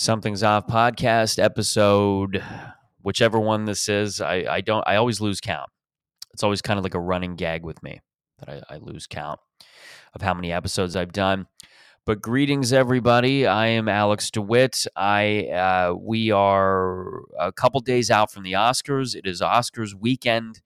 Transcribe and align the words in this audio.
Something's 0.00 0.44
Off 0.44 0.68
podcast 0.68 1.42
episode, 1.42 2.40
whichever 3.02 3.40
one 3.40 3.64
this 3.64 3.88
is. 3.88 4.20
I, 4.20 4.44
I 4.48 4.60
don't, 4.60 4.86
I 4.86 4.94
always 4.94 5.20
lose 5.20 5.40
count. 5.40 5.68
It's 6.32 6.44
always 6.44 6.62
kind 6.62 6.78
of 6.78 6.84
like 6.84 6.94
a 6.94 7.00
running 7.00 7.34
gag 7.34 7.64
with 7.64 7.82
me 7.82 8.00
that 8.38 8.48
I, 8.48 8.74
I 8.74 8.76
lose 8.76 9.08
count 9.08 9.40
of 10.14 10.22
how 10.22 10.34
many 10.34 10.52
episodes 10.52 10.94
I've 10.94 11.10
done. 11.10 11.48
But 12.06 12.22
greetings, 12.22 12.72
everybody. 12.72 13.44
I 13.44 13.66
am 13.66 13.88
Alex 13.88 14.30
DeWitt. 14.30 14.86
I 14.94 15.48
uh, 15.48 15.94
we 15.94 16.30
are 16.30 17.22
a 17.36 17.50
couple 17.50 17.80
days 17.80 18.08
out 18.08 18.30
from 18.30 18.44
the 18.44 18.52
Oscars. 18.52 19.16
It 19.16 19.26
is 19.26 19.40
Oscars 19.40 19.94
weekend, 19.94 20.60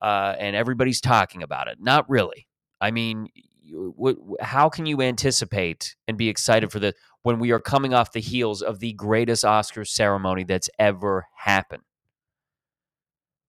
uh, 0.00 0.36
and 0.38 0.56
everybody's 0.56 1.02
talking 1.02 1.42
about 1.42 1.68
it. 1.68 1.76
Not 1.82 2.08
really. 2.08 2.46
I 2.80 2.92
mean, 2.92 3.28
you, 3.68 4.36
how 4.40 4.68
can 4.68 4.86
you 4.86 5.02
anticipate 5.02 5.96
and 6.06 6.16
be 6.16 6.28
excited 6.28 6.72
for 6.72 6.78
this 6.78 6.94
when 7.22 7.38
we 7.38 7.50
are 7.52 7.60
coming 7.60 7.94
off 7.94 8.12
the 8.12 8.20
heels 8.20 8.62
of 8.62 8.80
the 8.80 8.92
greatest 8.94 9.44
Oscar 9.44 9.84
ceremony 9.84 10.44
that's 10.44 10.70
ever 10.78 11.26
happened? 11.36 11.82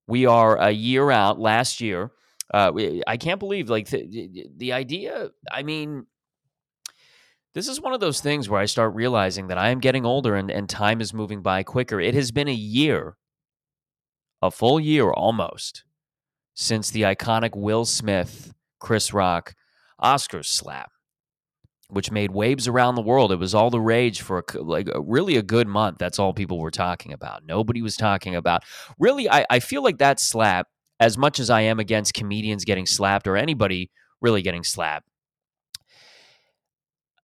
We 0.08 0.26
are 0.26 0.58
a 0.58 0.72
year 0.72 1.12
out. 1.12 1.40
Last 1.40 1.82
year, 1.82 2.12
uh, 2.54 2.72
I 3.08 3.18
can't 3.18 3.40
believe 3.40 3.70
like 3.70 3.88
the, 3.90 4.48
the 4.58 4.74
idea. 4.74 5.30
I 5.52 5.64
mean 5.64 6.08
this 7.54 7.68
is 7.68 7.82
one 7.82 7.94
of 7.94 8.00
those 8.00 8.22
things 8.22 8.48
where 8.48 8.62
I 8.62 8.66
start 8.66 8.94
realizing 8.94 9.48
that 9.48 9.58
I 9.58 9.70
am 9.70 9.80
getting 9.80 10.06
older 10.06 10.36
and, 10.36 10.52
and 10.52 10.70
time 10.70 11.02
is 11.02 11.14
moving 11.14 11.42
by 11.42 11.64
quicker. 11.64 12.00
It 12.00 12.14
has 12.14 12.32
been 12.32 12.48
a 12.48 12.54
year, 12.54 13.18
a 14.42 14.52
full 14.52 14.80
year 14.80 15.12
almost, 15.12 15.84
since 16.54 16.92
the 16.92 17.02
iconic 17.04 17.56
Will 17.56 17.86
Smith, 17.86 18.54
Chris 18.80 19.14
Rock 19.14 19.56
Oscars 20.04 20.46
slap, 20.46 20.92
which 21.90 22.12
made 22.12 22.32
waves 22.32 22.68
around 22.68 22.96
the 22.96 23.02
world. 23.02 23.32
It 23.32 23.38
was 23.38 23.56
all 23.56 23.70
the 23.70 23.80
rage 23.80 24.22
for 24.22 24.44
a, 24.54 24.62
like 24.62 24.90
a, 24.94 25.02
really 25.02 25.36
a 25.38 25.42
good 25.42 25.68
month. 25.68 25.98
That's 25.98 26.20
all 26.20 26.34
people 26.34 26.60
were 26.60 26.72
talking 26.72 27.14
about. 27.14 27.46
Nobody 27.46 27.82
was 27.82 27.98
talking 27.98 28.36
about. 28.36 28.64
Really, 28.98 29.30
I, 29.30 29.46
I 29.50 29.60
feel 29.60 29.84
like 29.84 29.98
that 30.00 30.20
slap, 30.20 30.68
as 31.00 31.18
much 31.18 31.40
as 31.40 31.50
I 31.50 31.62
am 31.62 31.80
against 31.80 32.14
comedians 32.14 32.66
getting 32.66 32.86
slapped 32.86 33.28
or 33.28 33.38
anybody 33.38 33.90
really 34.22 34.42
getting 34.42 34.64
slapped, 34.64 35.08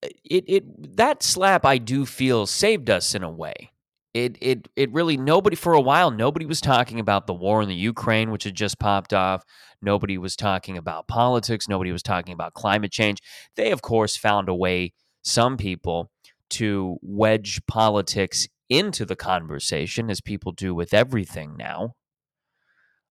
eh, 0.04 0.10
it 0.24 0.44
it 0.48 0.98
that 0.98 1.24
slap 1.24 1.66
I 1.66 1.78
do 1.78 2.06
feel 2.06 2.46
saved 2.46 2.90
us 2.90 3.16
in 3.16 3.24
a 3.24 3.30
way. 3.30 3.72
It 4.16 4.38
it 4.40 4.70
it 4.78 4.94
really 4.94 5.18
nobody 5.18 5.58
for 5.58 5.74
a 5.74 5.82
while 5.82 6.10
nobody 6.10 6.46
was 6.46 6.62
talking 6.62 7.02
about 7.02 7.28
the 7.28 7.34
war 7.34 7.62
in 7.62 7.68
the 7.68 7.76
Ukraine 7.76 8.32
which 8.32 8.46
had 8.46 8.56
just 8.56 8.80
popped 8.80 9.14
off. 9.14 9.44
Nobody 9.82 10.18
was 10.18 10.38
talking 10.38 10.78
about 10.78 11.10
politics, 11.10 11.68
nobody 11.68 11.92
was 11.92 12.02
talking 12.02 12.34
about 12.34 12.54
climate 12.54 12.94
change. 12.94 13.20
They 13.58 13.74
of 13.74 13.82
course 13.82 14.16
found 14.16 14.48
a 14.48 14.56
way 14.56 14.94
some 15.22 15.58
people 15.58 16.12
to 16.52 16.98
wedge 17.02 17.60
politics 17.68 18.48
into 18.70 19.04
the 19.04 19.18
conversation 19.18 20.10
as 20.10 20.22
people 20.22 20.54
do 20.54 20.74
with 20.74 20.94
everything 20.94 21.58
now. 21.58 21.96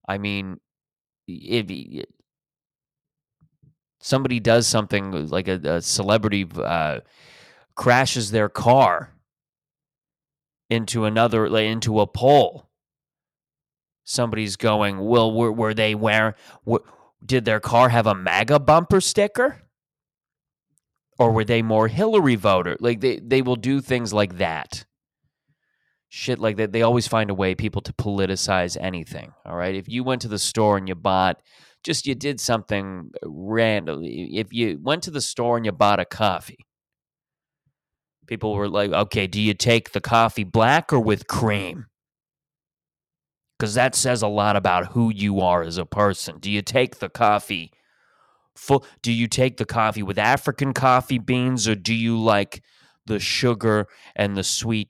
I 0.09 0.17
mean, 0.17 0.57
if 1.27 1.69
somebody 4.01 4.39
does 4.39 4.65
something 4.65 5.27
like 5.27 5.47
a, 5.47 5.59
a 5.65 5.81
celebrity 5.83 6.47
uh, 6.57 7.01
crashes 7.75 8.31
their 8.31 8.49
car 8.49 9.14
into 10.69 11.05
another 11.05 11.49
like, 11.49 11.65
into 11.65 11.99
a 11.99 12.07
pole. 12.07 12.69
Somebody's 14.03 14.55
going 14.55 14.99
well 14.99 15.33
were, 15.33 15.51
were 15.51 15.73
they 15.73 15.95
wearing 15.95 16.35
were, 16.63 16.83
did 17.25 17.45
their 17.45 17.59
car 17.59 17.89
have 17.89 18.07
a 18.07 18.15
maga 18.15 18.59
bumper 18.59 19.01
sticker? 19.01 19.61
Or 21.17 21.31
were 21.31 21.45
they 21.45 21.61
more 21.61 21.87
hillary 21.87 22.35
voter? 22.35 22.75
Like 22.79 22.99
they, 22.99 23.19
they 23.19 23.41
will 23.41 23.55
do 23.55 23.81
things 23.81 24.13
like 24.13 24.37
that. 24.37 24.85
Shit 26.09 26.39
like 26.39 26.57
that. 26.57 26.71
They 26.71 26.81
always 26.81 27.07
find 27.07 27.29
a 27.29 27.33
way 27.33 27.55
people 27.55 27.81
to 27.81 27.93
politicize 27.93 28.77
anything 28.79 29.31
all 29.45 29.55
right? 29.55 29.75
If 29.75 29.89
you 29.89 30.03
went 30.03 30.21
to 30.23 30.27
the 30.27 30.39
store 30.39 30.77
and 30.77 30.87
you 30.87 30.95
bought 30.95 31.41
just 31.83 32.07
you 32.07 32.15
did 32.15 32.39
something 32.41 33.11
randomly 33.23 34.37
If 34.37 34.51
you 34.51 34.79
went 34.81 35.03
to 35.03 35.11
the 35.11 35.21
store 35.21 35.55
and 35.55 35.65
you 35.65 35.71
bought 35.71 35.99
a 35.99 36.05
coffee, 36.05 36.65
people 38.27 38.53
were 38.53 38.69
like, 38.69 38.91
okay, 38.91 39.27
do 39.27 39.39
you 39.41 39.53
take 39.53 39.91
the 39.91 40.01
coffee 40.01 40.43
black 40.43 40.91
or 40.91 40.99
with 40.99 41.27
cream? 41.27 41.85
Because 43.57 43.73
that 43.75 43.95
says 43.95 44.21
a 44.21 44.27
lot 44.27 44.55
about 44.55 44.87
who 44.87 45.11
you 45.11 45.39
are 45.39 45.63
as 45.63 45.77
a 45.77 45.85
person. 45.85 46.39
Do 46.39 46.51
you 46.51 46.61
take 46.61 46.99
the 46.99 47.09
coffee 47.09 47.71
full? 48.55 48.85
Do 49.01 49.11
you 49.11 49.27
take 49.27 49.57
the 49.57 49.65
coffee 49.65 50.03
with 50.03 50.17
African 50.17 50.73
coffee 50.73 51.19
beans 51.19 51.67
or 51.67 51.75
do 51.75 51.93
you 51.93 52.19
like 52.19 52.61
the 53.05 53.19
sugar 53.19 53.87
and 54.15 54.35
the 54.35 54.43
sweet? 54.43 54.89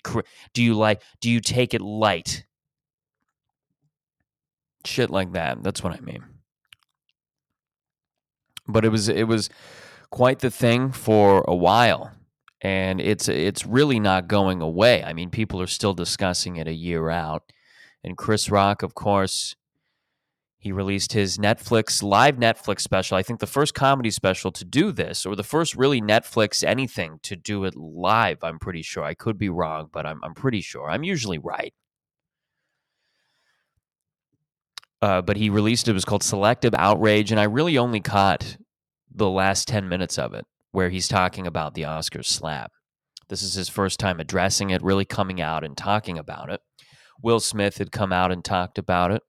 Do 0.53 0.63
you 0.63 0.73
like, 0.73 1.01
do 1.21 1.29
you 1.29 1.41
take 1.41 1.73
it 1.75 1.81
light? 1.81 2.45
Shit 4.83 5.11
like 5.11 5.33
that. 5.33 5.61
That's 5.61 5.83
what 5.83 5.93
I 5.93 5.99
mean 5.99 6.23
but 8.67 8.85
it 8.85 8.89
was 8.89 9.09
it 9.09 9.23
was 9.23 9.49
quite 10.09 10.39
the 10.39 10.51
thing 10.51 10.91
for 10.91 11.43
a 11.47 11.55
while 11.55 12.11
and 12.61 13.01
it's 13.01 13.27
it's 13.27 13.65
really 13.65 13.99
not 13.99 14.27
going 14.27 14.61
away. 14.61 15.03
I 15.03 15.13
mean, 15.13 15.29
people 15.29 15.61
are 15.61 15.67
still 15.67 15.93
discussing 15.93 16.55
it 16.55 16.67
a 16.67 16.73
year 16.73 17.09
out. 17.09 17.43
And 18.03 18.17
Chris 18.17 18.49
Rock, 18.49 18.83
of 18.83 18.93
course, 18.93 19.55
he 20.57 20.71
released 20.71 21.13
his 21.13 21.37
Netflix 21.37 22.01
live 22.01 22.37
Netflix 22.37 22.81
special. 22.81 23.17
I 23.17 23.23
think 23.23 23.39
the 23.39 23.47
first 23.47 23.73
comedy 23.73 24.11
special 24.11 24.51
to 24.51 24.65
do 24.65 24.91
this, 24.91 25.25
or 25.25 25.35
the 25.35 25.43
first 25.43 25.75
really 25.75 26.01
Netflix 26.01 26.63
anything 26.63 27.19
to 27.23 27.35
do 27.35 27.65
it 27.65 27.75
live. 27.75 28.43
I'm 28.43 28.59
pretty 28.59 28.81
sure. 28.81 29.03
I 29.03 29.13
could 29.15 29.37
be 29.37 29.49
wrong, 29.49 29.89
but 29.91 30.05
I'm 30.05 30.23
I'm 30.23 30.33
pretty 30.33 30.61
sure. 30.61 30.89
I'm 30.89 31.03
usually 31.03 31.39
right. 31.39 31.73
Uh, 35.01 35.21
but 35.21 35.37
he 35.37 35.49
released 35.49 35.87
it. 35.87 35.91
It 35.91 35.93
was 35.93 36.05
called 36.05 36.23
Selective 36.23 36.73
Outrage, 36.73 37.31
and 37.31 37.39
I 37.39 37.43
really 37.43 37.77
only 37.77 37.99
caught 37.99 38.57
the 39.13 39.29
last 39.29 39.67
10 39.67 39.87
minutes 39.87 40.17
of 40.17 40.33
it 40.33 40.45
where 40.75 40.89
he's 40.89 41.07
talking 41.07 41.47
about 41.47 41.73
the 41.73 41.83
Oscars 41.83 42.25
slap. 42.25 42.71
This 43.29 43.41
is 43.41 43.53
his 43.55 43.69
first 43.69 43.99
time 43.99 44.19
addressing 44.19 44.69
it, 44.69 44.83
really 44.83 45.05
coming 45.05 45.41
out 45.41 45.63
and 45.63 45.75
talking 45.75 46.17
about 46.17 46.51
it. 46.51 46.59
Will 47.23 47.39
Smith 47.39 47.77
had 47.77 47.91
come 47.91 48.11
out 48.11 48.31
and 48.31 48.43
talked 48.43 48.77
about 48.77 49.11
it, 49.11 49.23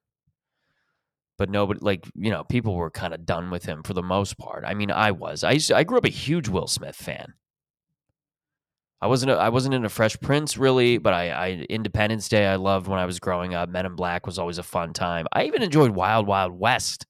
but 1.39 1.49
nobody, 1.49 1.81
like, 1.81 2.05
you 2.15 2.31
know, 2.31 2.45
people 2.45 2.75
were 2.75 2.91
kind 2.91 3.15
of 3.15 3.25
done 3.25 3.51
with 3.51 3.65
him 3.65 3.83
for 3.83 3.95
the 3.95 4.03
most 4.03 4.37
part. 4.37 4.65
I 4.67 4.75
mean, 4.75 4.91
I 4.91 5.12
was. 5.12 5.45
I, 5.45 5.57
to, 5.57 5.77
I 5.77 5.84
grew 5.84 5.99
up 5.99 6.05
a 6.05 6.11
huge 6.11 6.49
Will 6.49 6.67
Smith 6.67 6.97
fan. 6.97 7.34
I 9.01 9.07
wasn't 9.07 9.31
a, 9.31 9.34
I 9.34 9.51
wasn't 9.51 9.75
in 9.75 9.84
a 9.84 9.91
Fresh 9.91 10.21
Prince 10.21 10.57
really, 10.57 10.99
but 10.99 11.13
I, 11.13 11.31
I 11.31 11.49
Independence 11.69 12.28
Day 12.28 12.47
I 12.47 12.57
loved 12.57 12.89
when 12.89 12.99
I 12.99 13.05
was 13.05 13.21
growing 13.21 13.55
up. 13.55 13.69
Men 13.69 13.87
in 13.87 13.95
Black 13.95 14.27
was 14.27 14.39
always 14.39 14.59
a 14.59 14.63
fun 14.63 14.95
time. 14.95 15.27
I 15.33 15.45
even 15.45 15.63
enjoyed 15.63 15.91
Wild 15.91 16.27
Wild 16.27 16.59
West 16.59 17.07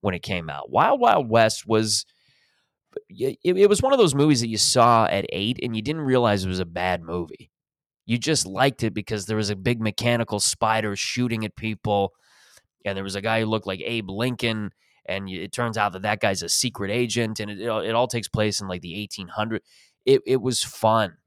when 0.00 0.14
it 0.14 0.22
came 0.22 0.50
out. 0.50 0.70
Wild 0.70 1.00
Wild 1.00 1.30
West 1.30 1.66
was 1.66 2.04
it, 3.08 3.38
it 3.44 3.68
was 3.68 3.82
one 3.82 3.92
of 3.92 3.98
those 3.98 4.14
movies 4.14 4.40
that 4.40 4.48
you 4.48 4.58
saw 4.58 5.06
at 5.06 5.26
8 5.30 5.58
and 5.62 5.76
you 5.76 5.82
didn't 5.82 6.02
realize 6.02 6.44
it 6.44 6.48
was 6.48 6.60
a 6.60 6.66
bad 6.66 7.02
movie. 7.02 7.50
You 8.06 8.18
just 8.18 8.46
liked 8.46 8.82
it 8.82 8.94
because 8.94 9.26
there 9.26 9.36
was 9.36 9.50
a 9.50 9.56
big 9.56 9.80
mechanical 9.80 10.40
spider 10.40 10.96
shooting 10.96 11.44
at 11.44 11.56
people 11.56 12.12
and 12.84 12.96
there 12.96 13.04
was 13.04 13.16
a 13.16 13.20
guy 13.20 13.40
who 13.40 13.46
looked 13.46 13.66
like 13.66 13.80
Abe 13.84 14.08
Lincoln 14.08 14.70
and 15.06 15.28
it 15.28 15.52
turns 15.52 15.76
out 15.76 15.92
that 15.92 16.02
that 16.02 16.20
guy's 16.20 16.42
a 16.42 16.48
secret 16.48 16.90
agent 16.90 17.40
and 17.40 17.50
it, 17.50 17.60
it 17.60 17.94
all 17.94 18.08
takes 18.08 18.28
place 18.28 18.60
in 18.60 18.68
like 18.68 18.82
the 18.82 19.08
1800s 19.08 19.60
it, 20.08 20.22
it 20.26 20.40
was 20.40 20.64
fun. 20.64 21.18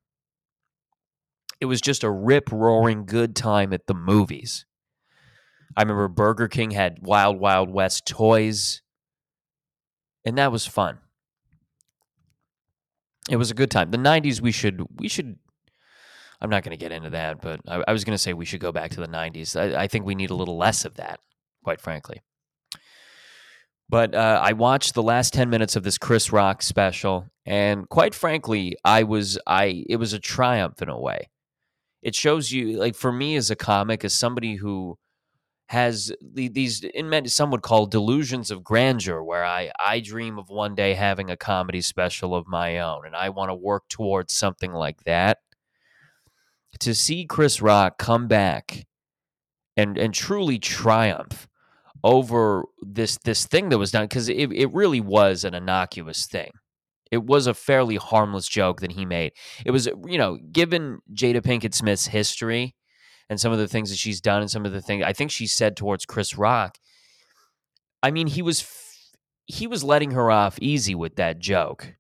It 1.60 1.66
was 1.66 1.82
just 1.82 2.04
a 2.04 2.10
rip 2.10 2.52
roaring 2.52 3.06
good 3.06 3.36
time 3.36 3.74
at 3.74 3.86
the 3.86 3.94
movies. 3.94 4.66
I 5.78 5.84
remember 5.84 6.08
Burger 6.08 6.48
King 6.48 6.72
had 6.72 6.98
Wild 7.02 7.40
Wild 7.40 7.70
West 7.70 8.08
toys, 8.08 8.82
and 10.26 10.38
that 10.40 10.52
was 10.52 10.66
fun. 10.66 10.98
It 13.32 13.38
was 13.38 13.50
a 13.50 13.54
good 13.54 13.72
time. 13.72 13.92
The 13.92 13.98
'90s, 13.98 14.42
we 14.42 14.52
should 14.52 14.86
we 15.00 15.08
should. 15.08 15.38
I'm 16.42 16.50
not 16.50 16.64
going 16.64 16.78
to 16.78 16.84
get 16.84 16.92
into 16.92 17.12
that, 17.12 17.42
but 17.42 17.62
I, 17.66 17.82
I 17.88 17.94
was 17.94 18.04
going 18.04 18.14
to 18.14 18.18
say 18.18 18.34
we 18.34 18.44
should 18.46 18.60
go 18.60 18.74
back 18.74 18.92
to 18.92 19.00
the 19.00 19.08
'90s. 19.08 19.58
I, 19.58 19.84
I 19.84 19.88
think 19.88 20.06
we 20.06 20.16
need 20.16 20.32
a 20.32 20.36
little 20.36 20.58
less 20.58 20.84
of 20.84 20.96
that, 20.96 21.22
quite 21.64 21.80
frankly. 21.80 22.22
But 23.88 24.14
uh, 24.14 24.42
I 24.44 24.52
watched 24.52 24.96
the 24.96 25.02
last 25.02 25.34
ten 25.34 25.50
minutes 25.50 25.78
of 25.78 25.84
this 25.84 25.98
Chris 25.98 26.34
Rock 26.34 26.62
special, 26.62 27.28
and 27.46 27.88
quite 27.88 28.14
frankly, 28.14 28.76
I 28.84 29.04
was 29.04 29.40
I 29.48 29.86
it 29.88 29.96
was 29.96 30.12
a 30.12 30.20
triumph 30.20 30.82
in 30.82 30.90
a 30.90 31.00
way. 31.00 31.30
It 32.02 32.16
shows 32.16 32.52
you, 32.52 32.78
like 32.78 32.96
for 32.96 33.14
me 33.14 33.38
as 33.38 33.50
a 33.50 33.56
comic, 33.56 34.04
as 34.04 34.14
somebody 34.14 34.56
who 34.56 34.98
has 35.72 36.12
these 36.22 36.84
in 36.84 37.10
many 37.10 37.30
some 37.30 37.50
would 37.52 37.62
call 37.62 37.86
delusions 37.86 38.52
of 38.52 38.64
grandeur, 38.64 39.24
where 39.24 39.46
I 39.46 39.72
I 39.80 40.02
dream 40.02 40.38
of 40.38 40.50
one 40.50 40.76
day 40.76 40.94
having 40.96 41.30
a 41.32 41.38
comedy 41.38 41.82
special 41.82 42.36
of 42.36 42.48
my 42.48 42.80
own, 42.80 43.06
and 43.06 43.16
I 43.16 43.30
want 43.30 43.50
to 43.50 43.56
work 43.56 43.84
towards 43.90 44.34
something 44.34 44.74
like 44.74 45.04
that. 45.06 45.40
To 46.80 46.94
see 46.96 47.26
Chris 47.26 47.62
Rock 47.62 47.98
come 47.98 48.28
back 48.28 48.86
and 49.78 49.98
and 49.98 50.14
truly 50.14 50.60
triumph 50.60 51.48
over 52.04 52.66
this 52.82 53.18
this 53.20 53.46
thing 53.46 53.70
that 53.70 53.78
was 53.78 53.92
done 53.92 54.06
because 54.06 54.30
it, 54.30 54.52
it 54.54 54.74
really 54.74 55.02
was 55.02 55.44
an 55.46 55.54
innocuous 55.54 56.26
thing 56.28 56.52
It 57.12 57.26
was 57.26 57.48
a 57.48 57.54
fairly 57.54 57.98
harmless 57.98 58.48
joke 58.48 58.82
that 58.82 58.94
he 58.94 59.06
made. 59.06 59.34
It 59.66 59.72
was, 59.72 59.88
you 60.08 60.18
know, 60.18 60.38
given 60.52 61.00
Jada 61.14 61.42
Pinkett 61.42 61.76
Smith's 61.76 62.08
history 62.08 62.76
and 63.32 63.40
some 63.40 63.54
of 63.54 63.60
the 63.60 63.68
things 63.68 63.90
that 63.90 63.98
she's 63.98 64.20
done 64.20 64.42
and 64.42 64.52
some 64.52 64.66
of 64.66 64.74
the 64.74 64.82
things 64.82 65.06
I 65.06 65.14
think 65.14 65.32
she 65.32 65.48
said 65.48 65.78
towards 65.78 66.06
Chris 66.06 66.38
Rock. 66.38 66.78
I 68.04 68.12
mean, 68.12 68.28
he 68.28 68.42
was 68.42 68.68
he 69.46 69.68
was 69.68 69.86
letting 69.86 70.12
her 70.12 70.30
off 70.30 70.60
easy 70.62 70.94
with 70.94 71.16
that 71.16 71.40
joke. 71.40 71.96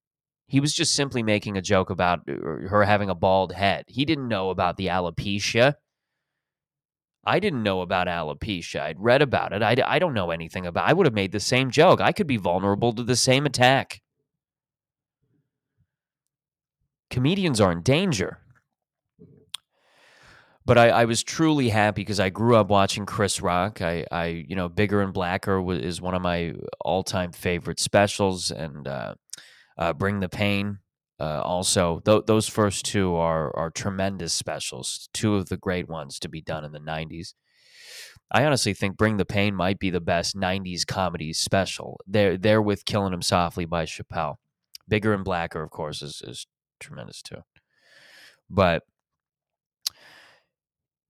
He 0.47 0.59
was 0.59 0.73
just 0.73 0.93
simply 0.93 1.23
making 1.23 1.55
a 1.55 1.61
joke 1.61 1.89
about 1.89 2.27
uh, 2.29 2.67
her 2.67 2.83
having 2.83 3.09
a 3.09 3.15
bald 3.15 3.53
head. 3.53 3.85
He 3.87 4.03
didn't 4.03 4.27
know 4.27 4.49
about 4.49 4.75
the 4.75 4.87
alopecia. 4.87 5.75
I 7.23 7.39
didn't 7.39 7.63
know 7.63 7.79
about 7.79 8.07
alopecia. 8.07 8.81
I'd 8.81 8.99
read 8.99 9.21
about 9.21 9.53
it. 9.53 9.63
I, 9.63 9.77
I 9.87 9.99
don't 9.99 10.13
know 10.13 10.31
anything 10.31 10.65
about 10.65 10.89
I 10.89 10.91
would 10.91 11.05
have 11.05 11.13
made 11.13 11.31
the 11.31 11.39
same 11.39 11.71
joke. 11.71 12.01
I 12.01 12.11
could 12.11 12.27
be 12.27 12.37
vulnerable 12.37 12.91
to 12.91 13.03
the 13.03 13.15
same 13.15 13.45
attack. 13.45 14.01
Comedians 17.09 17.61
are 17.61 17.71
in 17.71 17.83
danger. 17.83 18.39
But 20.65 20.77
I, 20.77 20.89
I 20.89 21.05
was 21.05 21.23
truly 21.23 21.69
happy 21.69 22.01
because 22.01 22.19
I 22.19 22.29
grew 22.29 22.55
up 22.55 22.69
watching 22.69 23.05
Chris 23.05 23.41
Rock. 23.41 23.81
I, 23.81 24.05
I 24.11 24.25
you 24.47 24.55
know, 24.55 24.69
Bigger 24.69 25.01
and 25.01 25.13
Blacker 25.13 25.71
is 25.71 26.01
one 26.01 26.13
of 26.13 26.21
my 26.21 26.53
all 26.79 27.03
time 27.03 27.31
favorite 27.31 27.79
specials, 27.79 28.51
and 28.51 28.87
uh, 28.87 29.15
uh, 29.77 29.93
Bring 29.93 30.19
the 30.19 30.29
Pain. 30.29 30.79
Uh, 31.19 31.41
also, 31.41 31.99
th- 31.99 32.25
those 32.27 32.47
first 32.47 32.85
two 32.85 33.15
are 33.15 33.55
are 33.55 33.71
tremendous 33.71 34.33
specials. 34.33 35.09
Two 35.13 35.35
of 35.35 35.49
the 35.49 35.57
great 35.57 35.89
ones 35.89 36.19
to 36.19 36.29
be 36.29 36.41
done 36.41 36.63
in 36.63 36.71
the 36.71 36.79
'90s. 36.79 37.33
I 38.31 38.45
honestly 38.45 38.73
think 38.73 38.97
Bring 38.97 39.17
the 39.17 39.25
Pain 39.25 39.55
might 39.55 39.79
be 39.79 39.89
the 39.89 39.99
best 39.99 40.35
'90s 40.35 40.85
comedy 40.85 41.33
special. 41.33 41.99
They're 42.07 42.37
they're 42.37 42.61
with 42.61 42.85
Killing 42.85 43.13
Him 43.13 43.23
Softly 43.23 43.65
by 43.65 43.85
Chappelle. 43.85 44.35
Bigger 44.87 45.13
and 45.13 45.23
Blacker, 45.23 45.63
of 45.63 45.71
course, 45.71 46.01
is 46.03 46.21
is 46.25 46.45
tremendous 46.79 47.21
too. 47.21 47.43
But 48.49 48.83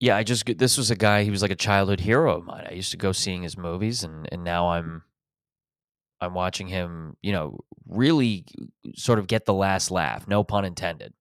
yeah, 0.02 0.18
I 0.18 0.24
just 0.24 0.46
this 0.58 0.78
was 0.80 0.90
a 0.90 0.96
guy. 0.96 1.24
He 1.24 1.30
was 1.30 1.44
like 1.44 1.52
a 1.52 1.56
childhood 1.56 2.00
hero 2.00 2.36
of 2.36 2.44
mine. 2.44 2.66
I 2.68 2.74
used 2.74 2.90
to 2.90 2.98
go 2.98 3.12
seeing 3.12 3.44
his 3.44 3.56
movies, 3.56 4.04
and 4.04 4.28
and 4.32 4.44
now 4.44 4.70
I'm 4.70 5.04
I'm 6.20 6.34
watching 6.34 6.68
him, 6.68 7.18
you 7.22 7.32
know, 7.32 7.60
really 7.88 8.46
sort 8.96 9.20
of 9.20 9.28
get 9.28 9.46
the 9.46 9.54
last 9.54 9.92
laugh. 9.92 10.28
No 10.28 10.44
pun 10.44 10.66
intended. 10.66 11.14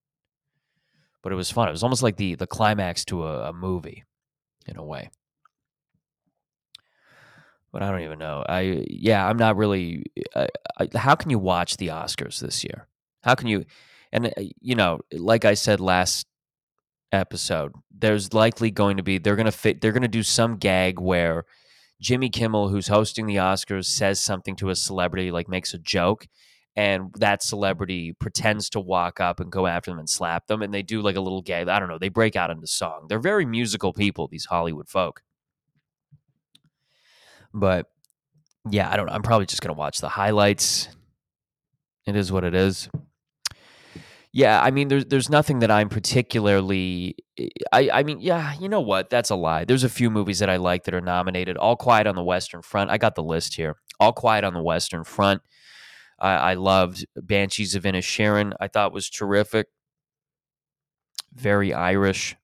But 1.22 1.32
it 1.32 1.36
was 1.36 1.50
fun. 1.50 1.68
It 1.68 1.72
was 1.72 1.82
almost 1.82 2.02
like 2.02 2.16
the 2.16 2.36
the 2.36 2.46
climax 2.46 3.04
to 3.06 3.26
a, 3.26 3.50
a 3.50 3.52
movie, 3.52 4.04
in 4.66 4.78
a 4.78 4.84
way. 4.84 5.10
But 7.72 7.82
I 7.82 7.90
don't 7.90 8.00
even 8.00 8.18
know. 8.18 8.42
I 8.48 8.86
yeah, 8.88 9.28
I'm 9.28 9.36
not 9.36 9.58
really. 9.58 10.04
I, 10.34 10.48
I, 10.78 10.88
how 10.96 11.16
can 11.16 11.28
you 11.28 11.38
watch 11.38 11.76
the 11.76 11.88
Oscars 11.88 12.40
this 12.40 12.64
year? 12.64 12.88
How 13.22 13.34
can 13.34 13.46
you? 13.46 13.66
And 14.10 14.28
uh, 14.28 14.30
you 14.58 14.74
know, 14.74 15.00
like 15.12 15.44
I 15.44 15.52
said 15.52 15.80
last 15.80 16.26
episode, 17.12 17.72
there's 17.96 18.32
likely 18.32 18.70
going 18.70 18.96
to 18.96 19.02
be 19.02 19.18
they're 19.18 19.36
gonna 19.36 19.52
fit. 19.52 19.80
They're 19.80 19.92
gonna 19.92 20.08
do 20.08 20.22
some 20.22 20.56
gag 20.56 21.00
where 21.00 21.44
Jimmy 22.00 22.30
Kimmel, 22.30 22.68
who's 22.68 22.88
hosting 22.88 23.26
the 23.26 23.36
Oscars, 23.36 23.86
says 23.86 24.20
something 24.20 24.56
to 24.56 24.70
a 24.70 24.76
celebrity, 24.76 25.30
like 25.30 25.48
makes 25.48 25.74
a 25.74 25.78
joke, 25.78 26.26
and 26.76 27.12
that 27.18 27.42
celebrity 27.42 28.12
pretends 28.12 28.70
to 28.70 28.80
walk 28.80 29.20
up 29.20 29.40
and 29.40 29.52
go 29.52 29.66
after 29.66 29.90
them 29.90 29.98
and 29.98 30.08
slap 30.08 30.46
them, 30.46 30.62
and 30.62 30.72
they 30.72 30.82
do 30.82 31.02
like 31.02 31.16
a 31.16 31.20
little 31.20 31.42
gag. 31.42 31.68
I 31.68 31.78
don't 31.78 31.88
know. 31.88 31.98
They 31.98 32.08
break 32.08 32.36
out 32.36 32.50
into 32.50 32.66
song. 32.66 33.06
They're 33.08 33.18
very 33.18 33.44
musical 33.44 33.92
people, 33.92 34.28
these 34.28 34.46
Hollywood 34.46 34.88
folk. 34.88 35.22
But 37.52 37.86
yeah, 38.70 38.90
I 38.90 38.96
don't 38.96 39.06
know. 39.06 39.12
I'm 39.12 39.22
probably 39.22 39.46
just 39.46 39.62
gonna 39.62 39.74
watch 39.74 40.00
the 40.00 40.08
highlights. 40.08 40.88
It 42.06 42.16
is 42.16 42.32
what 42.32 42.44
it 42.44 42.54
is. 42.54 42.88
Yeah, 44.32 44.62
I 44.62 44.70
mean, 44.70 44.88
there's 44.88 45.06
there's 45.06 45.28
nothing 45.28 45.58
that 45.60 45.70
I'm 45.72 45.88
particularly. 45.88 47.16
Eh, 47.36 47.48
I 47.72 47.90
I 47.90 48.02
mean, 48.04 48.20
yeah, 48.20 48.54
you 48.60 48.68
know 48.68 48.80
what? 48.80 49.10
That's 49.10 49.30
a 49.30 49.34
lie. 49.34 49.64
There's 49.64 49.82
a 49.84 49.88
few 49.88 50.08
movies 50.10 50.38
that 50.38 50.48
I 50.48 50.56
like 50.56 50.84
that 50.84 50.94
are 50.94 51.00
nominated. 51.00 51.56
All 51.56 51.76
Quiet 51.76 52.06
on 52.06 52.14
the 52.14 52.22
Western 52.22 52.62
Front. 52.62 52.90
I 52.90 52.98
got 52.98 53.16
the 53.16 53.24
list 53.24 53.54
here. 53.54 53.76
All 53.98 54.12
Quiet 54.12 54.44
on 54.44 54.54
the 54.54 54.62
Western 54.62 55.02
Front. 55.04 55.42
I, 56.20 56.30
I 56.52 56.54
loved 56.54 57.06
Banshees 57.16 57.74
of 57.74 57.82
Inisherin. 57.84 58.52
I 58.60 58.68
thought 58.68 58.92
was 58.92 59.10
terrific. 59.10 59.66
Very 61.34 61.72
Irish. 61.74 62.36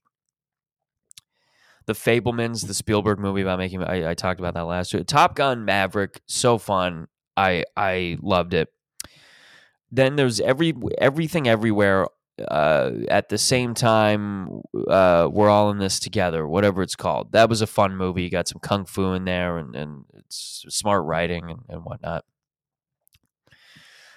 The 1.86 1.92
Fabelmans, 1.92 2.66
the 2.66 2.74
Spielberg 2.74 3.20
movie 3.20 3.42
about 3.42 3.58
making. 3.60 3.82
I, 3.84 4.10
I 4.10 4.14
talked 4.14 4.40
about 4.40 4.54
that 4.54 4.62
last 4.66 4.92
year. 4.92 5.04
Top 5.04 5.36
Gun 5.36 5.64
Maverick, 5.64 6.20
so 6.26 6.58
fun. 6.58 7.06
I 7.36 7.64
I 7.76 8.18
loved 8.22 8.54
it 8.54 8.68
then 9.90 10.16
there's 10.16 10.40
every 10.40 10.74
everything 10.98 11.48
everywhere 11.48 12.06
uh, 12.48 12.90
at 13.08 13.28
the 13.28 13.38
same 13.38 13.74
time. 13.74 14.62
Uh, 14.88 15.28
we're 15.30 15.48
all 15.48 15.70
in 15.70 15.78
this 15.78 15.98
together, 15.98 16.46
whatever 16.46 16.82
it's 16.82 16.96
called. 16.96 17.32
That 17.32 17.48
was 17.48 17.62
a 17.62 17.66
fun 17.66 17.96
movie. 17.96 18.22
You 18.22 18.30
got 18.30 18.48
some 18.48 18.60
kung 18.60 18.84
fu 18.84 19.12
in 19.12 19.24
there, 19.24 19.58
and, 19.58 19.74
and 19.74 20.04
it's 20.14 20.64
smart 20.68 21.04
writing 21.04 21.50
and, 21.50 21.60
and 21.68 21.84
whatnot. 21.84 22.24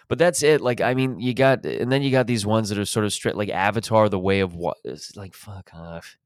But 0.07 0.17
that's 0.17 0.41
it. 0.41 0.59
Like, 0.59 0.81
I 0.81 0.95
mean, 0.95 1.19
you 1.19 1.35
got, 1.35 1.65
and 1.65 1.91
then 1.91 2.01
you 2.01 2.09
got 2.09 2.25
these 2.25 2.45
ones 2.45 2.69
that 2.69 2.79
are 2.79 2.85
sort 2.85 3.05
of 3.05 3.13
straight, 3.13 3.35
like 3.35 3.49
Avatar: 3.49 4.09
The 4.09 4.19
Way 4.19 4.39
of 4.39 4.55
What. 4.55 4.77
It's 4.83 5.15
like, 5.15 5.33
fuck 5.33 5.69
off, 5.73 6.17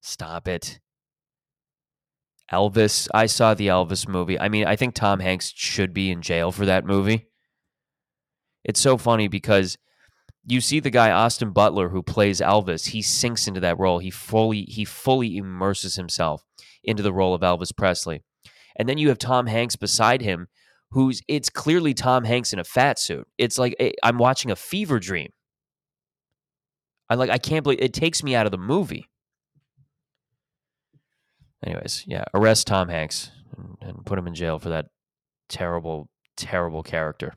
stop 0.00 0.48
it. 0.48 0.80
Elvis. 2.50 3.08
I 3.14 3.26
saw 3.26 3.54
the 3.54 3.68
Elvis 3.68 4.06
movie. 4.06 4.38
I 4.38 4.48
mean, 4.48 4.66
I 4.66 4.76
think 4.76 4.94
Tom 4.94 5.20
Hanks 5.20 5.52
should 5.54 5.94
be 5.94 6.10
in 6.10 6.20
jail 6.20 6.52
for 6.52 6.66
that 6.66 6.84
movie. 6.84 7.28
It's 8.64 8.80
so 8.80 8.96
funny 8.96 9.28
because 9.28 9.76
you 10.44 10.60
see 10.60 10.80
the 10.80 10.90
guy 10.90 11.10
Austin 11.10 11.50
Butler 11.50 11.88
who 11.88 12.02
plays 12.02 12.40
Elvis, 12.40 12.88
he 12.88 13.02
sinks 13.02 13.46
into 13.46 13.60
that 13.60 13.78
role. 13.78 13.98
He 13.98 14.10
fully 14.10 14.62
he 14.62 14.84
fully 14.84 15.36
immerses 15.36 15.96
himself 15.96 16.44
into 16.82 17.02
the 17.02 17.12
role 17.12 17.34
of 17.34 17.42
Elvis 17.42 17.76
Presley. 17.76 18.22
And 18.76 18.88
then 18.88 18.98
you 18.98 19.08
have 19.08 19.18
Tom 19.18 19.46
Hanks 19.46 19.76
beside 19.76 20.22
him 20.22 20.48
who's 20.90 21.22
it's 21.28 21.48
clearly 21.48 21.94
Tom 21.94 22.24
Hanks 22.24 22.52
in 22.52 22.58
a 22.58 22.64
fat 22.64 22.98
suit. 22.98 23.26
It's 23.38 23.58
like 23.58 23.74
eh, 23.78 23.92
I'm 24.02 24.18
watching 24.18 24.50
a 24.50 24.56
fever 24.56 24.98
dream. 24.98 25.30
I 27.08 27.14
like 27.14 27.30
I 27.30 27.38
can't 27.38 27.62
believe 27.62 27.80
it 27.80 27.92
takes 27.92 28.22
me 28.22 28.34
out 28.34 28.46
of 28.46 28.52
the 28.52 28.58
movie. 28.58 29.08
Anyways, 31.64 32.04
yeah, 32.08 32.24
arrest 32.34 32.66
Tom 32.66 32.88
Hanks 32.88 33.30
and, 33.56 33.76
and 33.80 34.06
put 34.06 34.18
him 34.18 34.26
in 34.26 34.34
jail 34.34 34.58
for 34.58 34.70
that 34.70 34.86
terrible, 35.48 36.08
terrible 36.36 36.82
character 36.82 37.34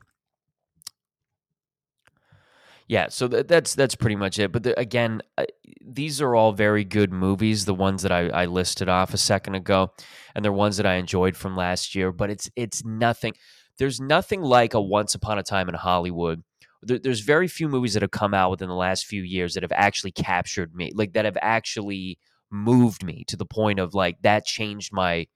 yeah, 2.88 3.08
so 3.08 3.26
th- 3.26 3.48
that's 3.48 3.74
that's 3.74 3.96
pretty 3.96 4.14
much 4.16 4.38
it. 4.38 4.52
But 4.52 4.62
the, 4.62 4.78
again, 4.78 5.20
uh, 5.36 5.44
these 5.84 6.20
are 6.20 6.36
all 6.36 6.52
very 6.52 6.84
good 6.84 7.12
movies. 7.12 7.64
The 7.64 7.74
ones 7.74 8.02
that 8.02 8.12
I, 8.12 8.28
I 8.28 8.46
listed 8.46 8.88
off 8.88 9.12
a 9.12 9.18
second 9.18 9.56
ago, 9.56 9.92
and 10.34 10.44
they're 10.44 10.52
ones 10.52 10.76
that 10.76 10.86
I 10.86 10.94
enjoyed 10.94 11.36
from 11.36 11.56
last 11.56 11.94
year. 11.94 12.12
But 12.12 12.30
it's 12.30 12.48
it's 12.54 12.84
nothing. 12.84 13.34
There's 13.78 14.00
nothing 14.00 14.40
like 14.40 14.74
a 14.74 14.80
Once 14.80 15.14
Upon 15.14 15.38
a 15.38 15.42
Time 15.42 15.68
in 15.68 15.74
Hollywood. 15.74 16.42
There, 16.82 16.98
there's 16.98 17.20
very 17.20 17.48
few 17.48 17.68
movies 17.68 17.94
that 17.94 18.02
have 18.02 18.12
come 18.12 18.34
out 18.34 18.50
within 18.50 18.68
the 18.68 18.74
last 18.74 19.06
few 19.06 19.22
years 19.22 19.54
that 19.54 19.64
have 19.64 19.72
actually 19.74 20.12
captured 20.12 20.72
me, 20.74 20.92
like 20.94 21.14
that 21.14 21.24
have 21.24 21.38
actually 21.42 22.18
moved 22.52 23.04
me 23.04 23.24
to 23.26 23.36
the 23.36 23.46
point 23.46 23.80
of 23.80 23.94
like 23.94 24.22
that 24.22 24.46
changed 24.46 24.92
my 24.92 25.26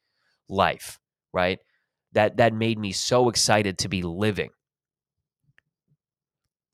life. 0.49 1.01
Right, 1.33 1.59
that 2.13 2.37
that 2.37 2.55
made 2.55 2.79
me 2.79 2.93
so 2.93 3.29
excited 3.29 3.79
to 3.79 3.89
be 3.89 4.03
living 4.03 4.51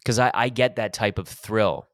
because 0.07 0.21
I, 0.21 0.31
I 0.33 0.51
get 0.51 0.77
that 0.77 0.93
type 0.93 1.19
of 1.19 1.27
thrill 1.27 1.89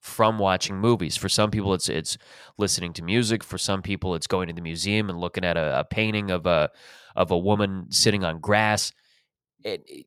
from 0.00 0.38
watching 0.38 0.78
movies. 0.78 1.16
For 1.16 1.28
some 1.28 1.50
people, 1.50 1.74
it's 1.74 1.88
it's 1.88 2.16
listening 2.58 2.92
to 2.92 3.02
music. 3.02 3.42
For 3.42 3.58
some 3.58 3.82
people, 3.82 4.14
it's 4.14 4.28
going 4.28 4.46
to 4.46 4.54
the 4.54 4.60
museum 4.60 5.10
and 5.10 5.18
looking 5.18 5.44
at 5.44 5.56
a, 5.56 5.80
a 5.80 5.84
painting 5.84 6.30
of 6.30 6.46
a 6.46 6.70
of 7.16 7.32
a 7.32 7.38
woman 7.38 7.86
sitting 7.90 8.22
on 8.22 8.38
grass. 8.38 8.92
It, 9.64 9.82
it 9.84 10.06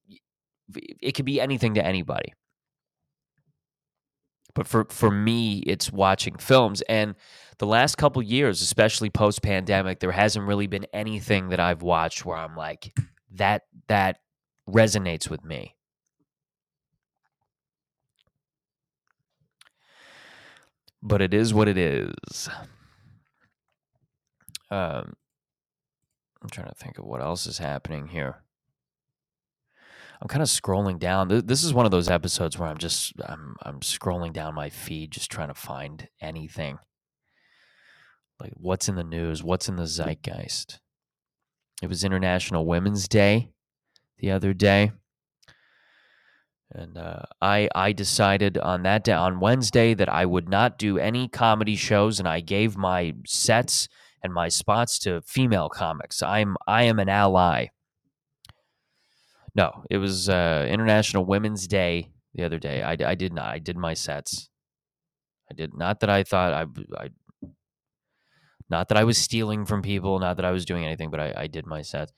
it 1.01 1.12
could 1.16 1.25
be 1.25 1.42
anything 1.42 1.74
to 1.74 1.86
anybody. 1.86 2.34
But 4.56 4.66
for 4.66 4.86
for 4.86 5.12
me, 5.12 5.58
it's 5.60 5.92
watching 5.92 6.38
films 6.38 6.82
and 6.88 7.13
the 7.58 7.68
last 7.68 7.98
couple 7.98 8.22
years, 8.22 8.62
especially 8.62 9.10
post 9.10 9.42
pandemic, 9.42 10.00
there 10.00 10.13
hasn't 10.13 10.48
really 10.48 10.68
been 10.68 10.86
anything 10.94 11.50
that 11.50 11.60
I've 11.60 11.82
watched 11.82 12.25
where 12.25 12.38
I'm 12.38 12.56
like 12.56 12.98
that 13.32 13.63
that 13.89 14.20
resonates 14.66 15.30
with 15.30 15.44
me. 15.44 15.75
But 21.01 21.22
it 21.22 21.34
is 21.34 21.53
what 21.53 21.68
it 21.68 21.77
is. 21.77 22.50
Um, 24.72 25.13
I'm 26.41 26.50
trying 26.51 26.68
to 26.68 26.75
think 26.75 26.98
of 26.98 27.06
what 27.06 27.22
else 27.22 27.48
is 27.48 27.58
happening 27.58 28.08
here. 28.08 28.44
I'm 30.22 30.27
kind 30.27 30.41
of 30.41 30.50
scrolling 30.50 31.00
down. 31.00 31.29
This 31.29 31.63
is 31.63 31.74
one 31.74 31.86
of 31.86 31.91
those 31.91 32.10
episodes 32.10 32.58
where 32.58 32.68
I'm 32.68 32.77
just 32.77 33.13
I'm 33.25 33.56
I'm 33.62 33.79
scrolling 33.79 34.34
down 34.34 34.53
my 34.53 34.70
feed 34.70 35.12
just 35.12 35.32
trying 35.32 35.48
to 35.48 35.53
find 35.53 36.10
anything. 36.20 36.77
Like 38.39 38.51
what's 38.56 38.89
in 38.89 38.96
the 38.96 39.03
news, 39.03 39.44
what's 39.44 39.70
in 39.70 39.77
the 39.77 39.88
zeitgeist. 39.88 40.79
It 41.82 41.88
was 41.88 42.03
International 42.03 42.65
Women's 42.65 43.08
Day 43.08 43.51
the 44.18 44.32
other 44.32 44.53
day. 44.53 44.91
And 46.71 46.97
uh, 46.97 47.23
I 47.41 47.67
I 47.73 47.93
decided 47.93 48.57
on 48.57 48.83
that 48.83 49.03
day 49.03 49.13
on 49.13 49.39
Wednesday 49.39 49.95
that 49.95 50.09
I 50.09 50.25
would 50.25 50.47
not 50.47 50.77
do 50.77 50.99
any 50.99 51.27
comedy 51.27 51.75
shows, 51.75 52.19
and 52.19 52.27
I 52.27 52.41
gave 52.41 52.77
my 52.77 53.15
sets 53.25 53.88
and 54.23 54.33
my 54.33 54.49
spots 54.49 54.99
to 54.99 55.21
female 55.21 55.69
comics. 55.69 56.21
I'm 56.21 56.57
I 56.67 56.83
am 56.83 56.99
an 56.99 57.09
ally. 57.09 57.67
No, 59.55 59.83
it 59.89 59.97
was 59.97 60.29
uh, 60.29 60.67
International 60.69 61.25
Women's 61.25 61.67
Day 61.67 62.11
the 62.35 62.43
other 62.43 62.59
day. 62.59 62.83
I, 62.83 62.91
I 62.91 63.15
did 63.15 63.33
not. 63.33 63.47
I 63.47 63.59
did 63.59 63.75
my 63.75 63.95
sets. 63.95 64.49
I 65.49 65.55
did 65.55 65.75
not 65.75 66.01
that 66.01 66.09
I 66.09 66.23
thought 66.23 66.53
I, 66.53 66.65
I 67.03 67.09
not 68.69 68.89
that 68.89 68.97
I 68.97 69.03
was 69.03 69.17
stealing 69.17 69.65
from 69.65 69.81
people, 69.81 70.19
not 70.19 70.35
that 70.35 70.45
I 70.45 70.51
was 70.51 70.65
doing 70.65 70.85
anything, 70.85 71.09
but 71.09 71.19
I, 71.19 71.33
I 71.35 71.47
did 71.47 71.65
my 71.65 71.81
sets. 71.81 72.13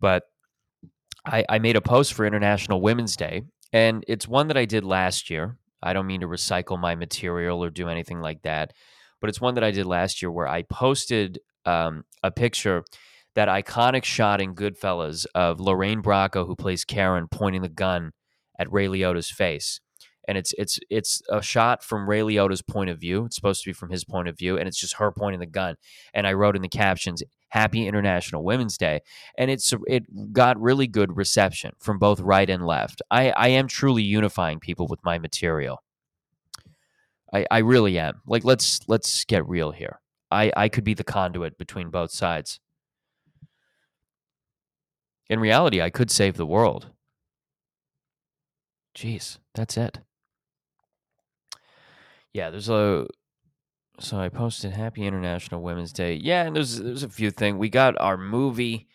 But 0.00 0.24
I, 1.24 1.44
I 1.48 1.58
made 1.60 1.76
a 1.76 1.80
post 1.80 2.14
for 2.14 2.26
International 2.26 2.80
Women's 2.80 3.16
Day, 3.16 3.42
and 3.72 4.04
it's 4.08 4.28
one 4.28 4.48
that 4.48 4.56
I 4.56 4.64
did 4.64 4.84
last 4.84 5.30
year. 5.30 5.58
I 5.82 5.92
don't 5.92 6.06
mean 6.06 6.20
to 6.20 6.28
recycle 6.28 6.78
my 6.80 6.94
material 6.94 7.62
or 7.62 7.70
do 7.70 7.88
anything 7.88 8.20
like 8.20 8.42
that, 8.42 8.72
but 9.20 9.28
it's 9.30 9.40
one 9.40 9.54
that 9.54 9.64
I 9.64 9.70
did 9.70 9.86
last 9.86 10.22
year 10.22 10.30
where 10.30 10.48
I 10.48 10.62
posted 10.62 11.40
um, 11.66 12.04
a 12.22 12.30
picture, 12.30 12.84
that 13.34 13.48
iconic 13.48 14.04
shot 14.04 14.40
in 14.40 14.54
Goodfellas 14.54 15.26
of 15.34 15.60
Lorraine 15.60 16.02
Bracco, 16.02 16.46
who 16.46 16.56
plays 16.56 16.84
Karen, 16.84 17.26
pointing 17.30 17.62
the 17.62 17.68
gun 17.68 18.12
at 18.58 18.72
Ray 18.72 18.86
Liotta's 18.86 19.30
face. 19.30 19.80
And 20.26 20.38
it's 20.38 20.54
it's 20.56 20.78
it's 20.88 21.20
a 21.30 21.42
shot 21.42 21.84
from 21.84 22.08
Ray 22.08 22.20
Liotta's 22.20 22.62
point 22.62 22.88
of 22.88 22.98
view. 22.98 23.26
It's 23.26 23.36
supposed 23.36 23.62
to 23.62 23.68
be 23.68 23.74
from 23.74 23.90
his 23.90 24.04
point 24.04 24.26
of 24.26 24.38
view, 24.38 24.56
and 24.56 24.66
it's 24.66 24.80
just 24.80 24.96
her 24.96 25.12
pointing 25.12 25.40
the 25.40 25.46
gun. 25.46 25.74
And 26.14 26.26
I 26.26 26.32
wrote 26.32 26.56
in 26.56 26.62
the 26.62 26.68
captions, 26.68 27.22
"Happy 27.54 27.86
International 27.86 28.44
Women's 28.44 28.76
Day," 28.76 29.00
and 29.38 29.50
it's 29.50 29.72
it 29.86 30.04
got 30.32 30.60
really 30.60 30.86
good 30.86 31.16
reception 31.16 31.72
from 31.78 31.98
both 31.98 32.20
right 32.20 32.50
and 32.50 32.66
left. 32.66 33.00
I 33.10 33.30
I 33.30 33.48
am 33.48 33.68
truly 33.68 34.02
unifying 34.02 34.60
people 34.60 34.86
with 34.88 35.00
my 35.04 35.18
material. 35.18 35.82
I, 37.32 37.46
I 37.50 37.58
really 37.58 37.98
am. 37.98 38.20
Like 38.26 38.44
let's 38.44 38.80
let's 38.88 39.24
get 39.24 39.48
real 39.48 39.72
here. 39.72 40.00
I, 40.30 40.52
I 40.56 40.68
could 40.68 40.84
be 40.84 40.94
the 40.94 41.04
conduit 41.04 41.58
between 41.58 41.90
both 41.90 42.10
sides. 42.10 42.60
In 45.30 45.38
reality, 45.40 45.80
I 45.80 45.90
could 45.90 46.10
save 46.10 46.36
the 46.36 46.46
world. 46.46 46.90
Jeez, 48.96 49.38
that's 49.54 49.76
it. 49.76 50.00
Yeah, 52.32 52.50
there's 52.50 52.68
a 52.68 53.06
so 54.00 54.18
I 54.18 54.28
posted 54.28 54.72
Happy 54.72 55.06
International 55.06 55.62
Women's 55.62 55.92
Day. 55.92 56.14
Yeah, 56.14 56.44
and 56.44 56.56
there's 56.56 56.78
there's 56.78 57.02
a 57.02 57.08
few 57.08 57.30
things. 57.30 57.58
We 57.58 57.68
got 57.68 57.98
our 58.00 58.16
movie, 58.16 58.88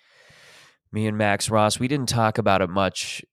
me 0.92 1.08
and 1.08 1.18
Max 1.18 1.50
Ross. 1.50 1.80
We 1.80 1.88
didn't 1.88 2.10
talk 2.10 2.38
about 2.38 2.62
it 2.62 2.70
much 2.70 3.24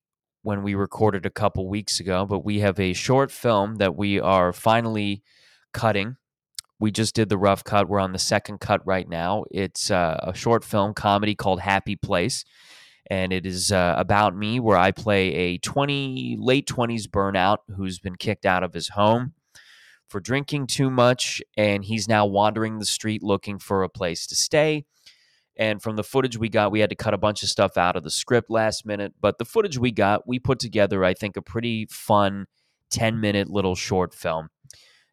when 0.43 0.63
we 0.63 0.75
recorded 0.75 1.27
a 1.27 1.31
couple 1.31 1.69
weeks 1.69 1.99
ago, 1.99 2.25
but 2.25 2.45
we 2.45 2.61
have 2.61 2.79
a 2.79 2.93
short 2.93 3.33
film 3.33 3.77
that 3.77 3.97
we 3.97 4.21
are 4.21 4.53
finally 4.53 5.23
cutting. 5.73 6.17
We 6.79 6.91
just 6.91 7.15
did 7.15 7.29
the 7.29 7.39
rough 7.39 7.65
cut. 7.65 7.89
We're 7.89 8.01
on 8.01 8.13
the 8.13 8.19
second 8.19 8.61
cut 8.61 8.87
right 8.87 9.09
now. 9.09 9.45
It's 9.51 9.91
uh, 9.91 10.21
a 10.23 10.35
short 10.35 10.63
film 10.63 10.95
comedy 10.95 11.35
called 11.35 11.61
Happy 11.61 11.97
Place 11.97 12.45
and 13.11 13.33
it 13.33 13.47
is 13.47 13.73
uh, 13.73 13.95
about 13.97 14.37
me 14.37 14.61
where 14.61 14.77
I 14.77 14.91
play 14.91 15.33
a 15.35 15.59
20 15.59 16.37
late 16.41 16.67
20s 16.67 17.07
burnout 17.07 17.59
who's 17.77 17.99
been 17.99 18.17
kicked 18.17 18.45
out 18.45 18.63
of 18.63 18.75
his 18.75 18.89
home 18.91 19.35
for 20.09 20.21
drinking 20.21 20.67
too 20.67 20.91
much 20.91 21.43
and 21.57 21.85
he's 21.85 22.09
now 22.09 22.27
wandering 22.27 22.79
the 22.79 22.85
street 22.85 23.23
looking 23.23 23.59
for 23.59 23.83
a 23.83 23.89
place 23.89 24.27
to 24.29 24.37
stay. 24.37 24.85
And 25.59 25.83
from 25.83 25.97
the 25.97 26.05
footage 26.05 26.37
we 26.37 26.49
got, 26.49 26.71
we 26.71 26.81
had 26.81 26.91
to 26.91 26.97
cut 26.97 27.15
a 27.15 27.19
bunch 27.19 27.43
of 27.43 27.49
stuff 27.49 27.77
out 27.77 27.97
of 27.97 28.05
the 28.05 28.11
script 28.11 28.51
last 28.51 28.85
minute, 28.85 29.15
but 29.21 29.39
the 29.39 29.45
footage 29.45 29.79
we 29.79 29.91
got, 29.91 30.27
we 30.27 30.39
put 30.39 30.59
together 30.59 31.05
I 31.05 31.15
think 31.15 31.37
a 31.37 31.43
pretty 31.43 31.87
fun 31.91 32.47
10 32.91 33.21
minute 33.21 33.49
little 33.49 33.75
short 33.75 34.15
film 34.15 34.49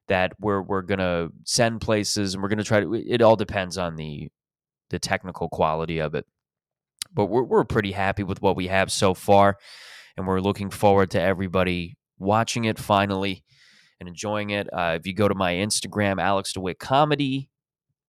that 0.08 0.34
we're 0.40 0.62
we're 0.62 0.82
going 0.82 1.00
to 1.00 1.30
send 1.46 1.82
places 1.82 2.34
and 2.34 2.44
we're 2.44 2.50
going 2.50 2.58
to 2.58 2.64
try 2.64 2.82
to 2.82 2.94
it 2.94 3.22
all 3.22 3.36
depends 3.36 3.78
on 3.78 3.96
the 3.96 4.30
the 4.90 5.00
technical 5.00 5.50
quality 5.50 5.98
of 6.00 6.14
it 6.14 6.26
but 7.14 7.26
we're, 7.26 7.44
we're 7.44 7.64
pretty 7.64 7.92
happy 7.92 8.24
with 8.24 8.42
what 8.42 8.56
we 8.56 8.68
have 8.68 8.92
so 8.92 9.14
far. 9.14 9.58
And 10.18 10.28
we're 10.28 10.42
looking 10.42 10.70
forward 10.70 11.12
to 11.12 11.22
everybody 11.22 11.98
watching 12.20 12.66
it 12.66 12.80
finally 12.80 13.44
and 14.04 14.10
enjoying 14.10 14.50
it. 14.50 14.68
Uh, 14.74 14.98
if 15.00 15.08
you 15.08 15.14
go 15.14 15.30
to 15.30 15.36
my 15.36 15.54
Instagram, 15.54 16.22
Alex 16.22 16.52
DeWitt 16.52 16.78
Comedy, 16.78 17.50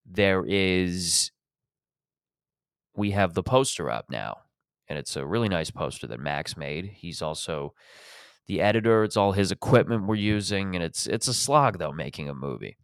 there 0.05 0.45
is, 0.45 1.31
we 2.97 3.13
have 3.13 3.35
the 3.35 3.45
poster 3.45 3.89
up 3.89 4.07
now. 4.11 4.39
And 4.89 4.99
it's 4.99 5.15
a 5.15 5.25
really 5.25 5.49
nice 5.49 5.71
poster 5.71 6.09
that 6.09 6.19
Max 6.19 6.57
made. 6.57 6.87
He's 6.97 7.23
also 7.23 7.75
the 8.49 8.61
editor. 8.61 9.05
It's 9.05 9.17
all 9.17 9.33
his 9.33 9.53
equipment 9.53 10.07
we're 10.07 10.17
using, 10.17 10.75
and 10.75 10.85
it's 10.85 11.07
it's 11.07 11.29
a 11.29 11.33
slog 11.33 11.79
though 11.79 11.93
making 11.93 12.29
a 12.29 12.35
movie. 12.35 12.77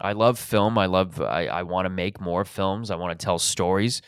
I 0.00 0.12
love 0.12 0.38
film. 0.38 0.78
I 0.78 0.86
love 0.86 1.20
I, 1.20 1.48
I 1.48 1.64
want 1.64 1.86
to 1.86 1.90
make 1.90 2.20
more 2.20 2.46
films. 2.46 2.90
I 2.90 2.96
want 2.96 3.18
to 3.18 3.22
tell 3.22 3.38
stories. 3.38 4.00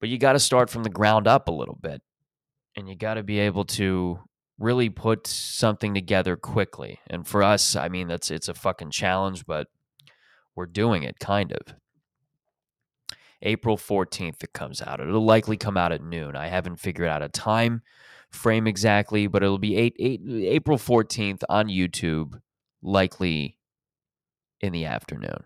But 0.00 0.08
you 0.08 0.18
got 0.18 0.32
to 0.32 0.40
start 0.40 0.70
from 0.70 0.82
the 0.82 0.90
ground 0.90 1.28
up 1.28 1.46
a 1.46 1.52
little 1.52 1.78
bit. 1.80 2.02
And 2.76 2.88
you 2.88 2.96
got 2.96 3.14
to 3.14 3.22
be 3.22 3.38
able 3.38 3.66
to 3.66 4.18
really 4.60 4.90
put 4.90 5.26
something 5.26 5.94
together 5.94 6.36
quickly. 6.36 7.00
And 7.08 7.26
for 7.26 7.42
us, 7.42 7.74
I 7.74 7.88
mean 7.88 8.06
that's 8.06 8.30
it's 8.30 8.48
a 8.48 8.54
fucking 8.54 8.90
challenge, 8.90 9.46
but 9.46 9.68
we're 10.54 10.66
doing 10.66 11.02
it 11.02 11.18
kind 11.18 11.52
of. 11.52 11.74
April 13.42 13.78
14th 13.78 14.44
it 14.44 14.52
comes 14.52 14.82
out. 14.82 15.00
It'll 15.00 15.24
likely 15.24 15.56
come 15.56 15.78
out 15.78 15.92
at 15.92 16.02
noon. 16.02 16.36
I 16.36 16.48
haven't 16.48 16.76
figured 16.76 17.08
out 17.08 17.22
a 17.22 17.28
time 17.28 17.82
frame 18.30 18.66
exactly, 18.66 19.26
but 19.26 19.42
it'll 19.42 19.58
be 19.58 19.76
8, 19.76 19.96
8 19.98 20.20
April 20.28 20.76
14th 20.76 21.42
on 21.48 21.68
YouTube, 21.68 22.38
likely 22.82 23.56
in 24.60 24.72
the 24.72 24.84
afternoon. 24.84 25.44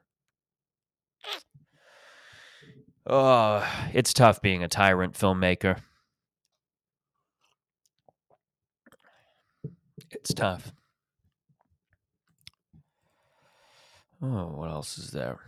Oh, 3.07 3.65
it's 3.93 4.13
tough 4.13 4.43
being 4.43 4.65
a 4.65 4.69
tyrant 4.69 5.15
filmmaker. 5.15 5.79
It's 10.11 10.35
tough. 10.35 10.73
Oh, 14.23 14.53
what 14.57 14.71
else 14.71 14.99
is 14.99 15.11
there? 15.11 15.39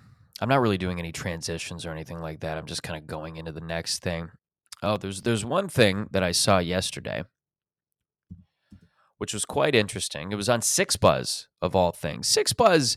I'm 0.40 0.48
not 0.48 0.60
really 0.60 0.78
doing 0.78 0.98
any 0.98 1.12
transitions 1.12 1.86
or 1.86 1.92
anything 1.92 2.20
like 2.20 2.40
that. 2.40 2.58
I'm 2.58 2.66
just 2.66 2.82
kind 2.82 3.00
of 3.00 3.06
going 3.06 3.36
into 3.36 3.52
the 3.52 3.60
next 3.60 4.02
thing. 4.02 4.30
Oh, 4.82 4.96
there's 4.96 5.22
there's 5.22 5.44
one 5.44 5.68
thing 5.68 6.08
that 6.10 6.22
I 6.22 6.32
saw 6.32 6.58
yesterday 6.58 7.24
which 9.18 9.32
was 9.32 9.44
quite 9.44 9.74
interesting. 9.74 10.30
It 10.30 10.36
was 10.36 10.48
on 10.48 10.60
6ixbuzz 10.60 11.46
of 11.62 11.74
all 11.74 11.92
things. 11.92 12.28
6ixbuzz 12.28 12.96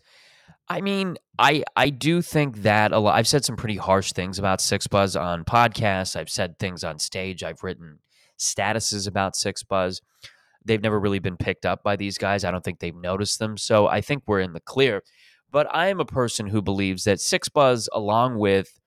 I 0.72 0.82
mean, 0.82 1.18
I 1.40 1.64
I 1.76 1.90
do 1.90 2.22
think 2.22 2.58
that 2.58 2.92
a 2.92 3.00
lot. 3.00 3.16
I've 3.16 3.28
said 3.28 3.44
some 3.44 3.56
pretty 3.56 3.78
harsh 3.78 4.14
things 4.14 4.38
about 4.38 4.60
6ixbuzz 4.60 5.20
on 5.20 5.44
podcasts. 5.44 6.16
I've 6.16 6.30
said 6.30 6.60
things 6.60 6.84
on 6.84 7.00
stage. 7.00 7.44
I've 7.44 7.64
written 7.64 8.00
statuses 8.40 9.08
about 9.08 9.34
6ixbuzz. 9.34 10.02
They've 10.70 10.82
never 10.82 11.00
really 11.00 11.18
been 11.18 11.36
picked 11.36 11.66
up 11.66 11.82
by 11.82 11.96
these 11.96 12.20
guys. 12.20 12.44
I 12.44 12.52
don't 12.52 12.64
think 12.64 12.80
they've 12.80 12.96
noticed 12.96 13.40
them. 13.40 13.58
So 13.58 13.88
I 13.88 14.02
think 14.02 14.24
we're 14.28 14.40
in 14.40 14.54
the 14.54 14.60
clear. 14.60 15.02
But 15.52 15.68
I 15.74 15.88
am 15.88 16.00
a 16.00 16.06
person 16.06 16.46
who 16.46 16.62
believes 16.62 17.06
that 17.06 17.18
6ixbuzz, 17.18 17.88
along 17.92 18.38
with, 18.38 18.80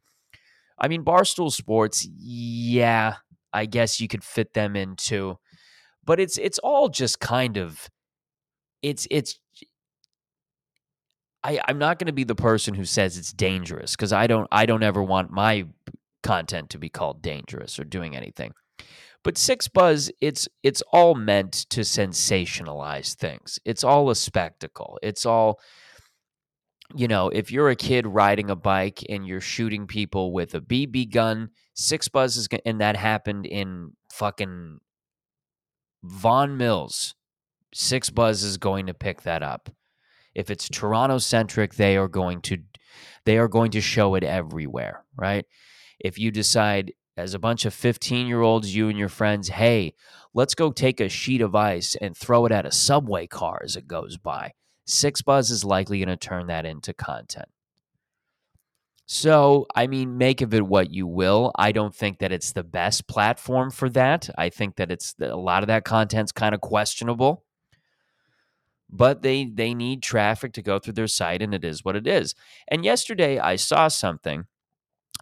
I 0.79 0.87
mean, 0.87 1.05
Barstool 1.05 1.51
Sports, 1.51 2.09
yeah, 2.17 3.17
I 3.53 3.67
guess 3.67 4.01
you 4.01 4.07
could 4.07 4.23
fit 4.23 4.55
them 4.55 4.77
into, 4.77 5.39
but 6.05 6.21
it's 6.21 6.39
it's 6.39 6.61
all 6.61 6.89
just 6.89 7.19
kind 7.19 7.57
of, 7.57 7.91
it's 8.81 9.09
it's 9.11 9.41
I, 11.45 11.61
I'm 11.67 11.79
not 11.79 11.99
going 11.99 12.07
to 12.07 12.12
be 12.12 12.25
the 12.25 12.37
person 12.37 12.75
who 12.75 12.85
says 12.85 13.19
it's 13.19 13.33
dangerous 13.33 13.97
because 13.97 14.12
I 14.12 14.29
don't 14.29 14.47
I 14.53 14.67
don't 14.67 14.83
ever 14.83 15.03
want 15.03 15.33
my 15.33 15.67
content 16.23 16.71
to 16.71 16.79
be 16.79 16.89
called 16.89 17.23
dangerous 17.23 17.79
or 17.79 17.85
doing 17.85 18.17
anything. 18.17 18.53
But 19.25 19.37
6ixbuzz, 19.37 20.11
it's 20.21 20.49
it's 20.62 20.83
all 20.93 21.14
meant 21.14 21.52
to 21.71 21.83
sensationalize 21.83 23.14
things. 23.14 23.59
It's 23.64 23.85
all 23.85 24.11
a 24.11 24.17
spectacle. 24.17 24.99
It's 25.02 25.25
all 25.25 25.61
you 26.95 27.09
know, 27.09 27.29
if 27.29 27.50
you're 27.50 27.71
a 27.71 27.76
kid 27.76 28.07
riding 28.07 28.50
a 28.50 28.57
bike 28.57 29.02
and 29.09 29.26
you're 29.26 29.41
shooting 29.41 29.87
people 29.87 30.33
with 30.33 30.55
a 30.55 30.61
BB 30.61 31.11
gun, 31.11 31.49
6ixbuzz 31.76 32.37
is 32.37 32.49
going 32.49 32.61
and 32.67 32.81
that 32.81 32.97
happened 32.97 33.47
in 33.47 33.93
fucking 34.11 34.79
Vaughan 36.02 36.57
Mills. 36.57 37.14
6ixbuzz 37.75 38.45
is 38.45 38.59
going 38.59 38.87
to 38.87 38.95
pick 38.95 39.23
that 39.23 39.43
up. 39.43 39.71
If 40.35 40.50
it's 40.50 40.69
Toronto 40.69 41.19
centric, 41.19 41.75
they 41.75 41.97
are 41.97 42.09
going 42.09 42.41
to 42.43 42.59
they 43.25 43.38
are 43.38 43.49
going 43.49 43.71
to 43.71 43.81
show 43.81 44.14
it 44.14 44.25
everywhere, 44.25 45.05
right? 45.17 45.47
If 45.99 46.19
you 46.19 46.31
decide 46.31 46.93
as 47.16 47.35
a 47.35 47.38
bunch 47.38 47.64
of 47.64 47.75
15 47.75 48.26
year 48.26 48.40
olds, 48.40 48.75
you 48.75 48.88
and 48.88 48.99
your 48.99 49.09
friends, 49.09 49.49
hey, 49.49 49.95
let's 50.35 50.54
go 50.54 50.73
take 50.73 51.00
a 51.00 51.09
sheet 51.09 51.40
of 51.40 51.54
ice 51.54 51.95
and 51.97 52.16
throw 52.16 52.47
it 52.47 52.52
at 52.52 52.66
a 52.66 52.73
subway 52.73 53.26
car 53.26 53.61
as 53.64 53.76
it 53.76 53.87
goes 53.87 54.16
by. 54.16 54.52
6ixbuzz 54.87 55.50
is 55.50 55.64
likely 55.64 55.99
going 55.99 56.09
to 56.09 56.16
turn 56.16 56.47
that 56.49 56.66
into 56.66 56.92
content. 56.92 57.49
So, 59.07 59.66
I 59.75 59.88
mean, 59.88 60.16
make 60.16 60.40
of 60.40 60.54
it 60.54 60.66
what 60.66 60.90
you 60.90 61.07
will. 61.07 61.52
I 61.57 61.73
don't 61.73 61.95
think 61.95 62.19
that 62.21 62.33
it's 62.33 62.52
the 62.52 62.62
best 62.62 63.07
platform 63.07 63.71
for 63.71 63.90
that. 63.90 64.31
I 64.38 64.49
think 64.49 64.76
that 64.76 64.90
it's 64.90 65.14
a 65.21 65.37
lot 65.37 65.62
of 65.62 65.66
that 65.66 65.85
content's 65.85 66.33
kind 66.33 66.54
of 66.54 66.61
questionable. 66.61 67.45
But 68.88 69.23
they 69.23 69.47
they 69.47 69.75
need 69.75 70.02
traffic 70.02 70.52
to 70.54 70.62
go 70.62 70.78
through 70.78 70.92
their 70.95 71.07
site 71.07 71.42
and 71.42 71.54
it 71.54 71.64
is 71.64 71.85
what 71.85 71.97
it 71.97 72.07
is. 72.07 72.35
And 72.69 72.85
yesterday 72.85 73.38
I 73.38 73.57
saw 73.57 73.88
something. 73.88 74.47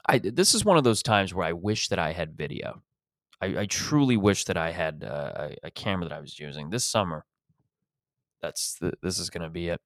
I 0.06 0.18
this 0.18 0.54
is 0.54 0.64
one 0.64 0.76
of 0.76 0.84
those 0.84 1.02
times 1.02 1.34
where 1.34 1.46
I 1.46 1.52
wish 1.52 1.88
that 1.88 1.98
I 1.98 2.12
had 2.12 2.36
video. 2.36 2.82
I, 3.40 3.60
I 3.60 3.66
truly 3.66 4.16
wish 4.16 4.44
that 4.44 4.56
I 4.56 4.70
had 4.70 5.04
uh, 5.04 5.48
a, 5.62 5.70
camera 5.70 6.08
that 6.08 6.14
I 6.14 6.20
was 6.20 6.38
using 6.38 6.70
this 6.70 6.84
summer. 6.84 7.24
That's 8.42 8.74
the, 8.74 8.92
this 9.02 9.18
is 9.18 9.30
going 9.30 9.42
to 9.42 9.50
be 9.50 9.68
it. 9.68 9.80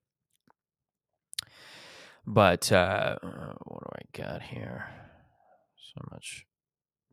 But 2.27 2.73
uh, 2.73 3.17
what 3.23 3.81
do 3.81 3.91
I 3.93 4.31
got 4.33 4.43
here? 4.43 4.89
So 5.77 6.05
much 6.11 6.47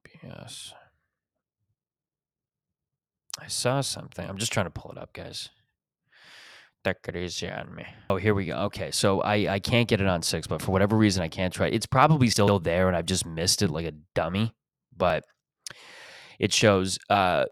BS. 0.07 0.73
I 3.39 3.47
saw 3.47 3.81
something. 3.81 4.27
I'm 4.27 4.37
just 4.37 4.51
trying 4.51 4.65
to 4.65 4.71
pull 4.71 4.91
it 4.91 4.97
up, 4.97 5.13
guys. 5.13 5.49
Take 5.49 5.49
it 5.49 5.49
easy 5.49 5.49
on 5.49 5.49
me. 5.49 6.70
Oh, 8.09 8.17
here 8.17 8.33
we 8.33 8.45
go. 8.45 8.55
Okay, 8.65 8.91
so 8.91 9.21
I, 9.21 9.53
I 9.53 9.59
can't 9.59 9.87
get 9.87 10.01
it 10.01 10.07
on 10.07 10.21
six, 10.21 10.47
but 10.47 10.61
for 10.61 10.71
whatever 10.71 10.97
reason, 10.97 11.23
I 11.23 11.27
can't 11.27 11.53
try. 11.53 11.67
It's 11.67 11.85
probably 11.85 12.29
still 12.29 12.59
there, 12.59 12.87
and 12.87 12.97
I've 12.97 13.05
just 13.05 13.25
missed 13.25 13.61
it 13.61 13.69
like 13.69 13.85
a 13.85 13.93
dummy. 14.15 14.53
But 14.95 15.23
it 16.39 16.51
shows 16.53 16.99
uh, 17.09 17.45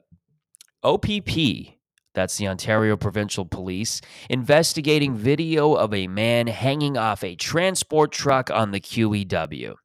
OPP 0.83 1.79
that's 2.15 2.37
the 2.37 2.47
Ontario 2.47 2.97
Provincial 2.97 3.45
Police, 3.45 4.01
investigating 4.29 5.15
video 5.15 5.73
of 5.73 5.93
a 5.93 6.07
man 6.07 6.47
hanging 6.47 6.97
off 6.97 7.23
a 7.23 7.35
transport 7.35 8.11
truck 8.11 8.49
on 8.49 8.71
the 8.71 8.79
QEW. 8.79 9.75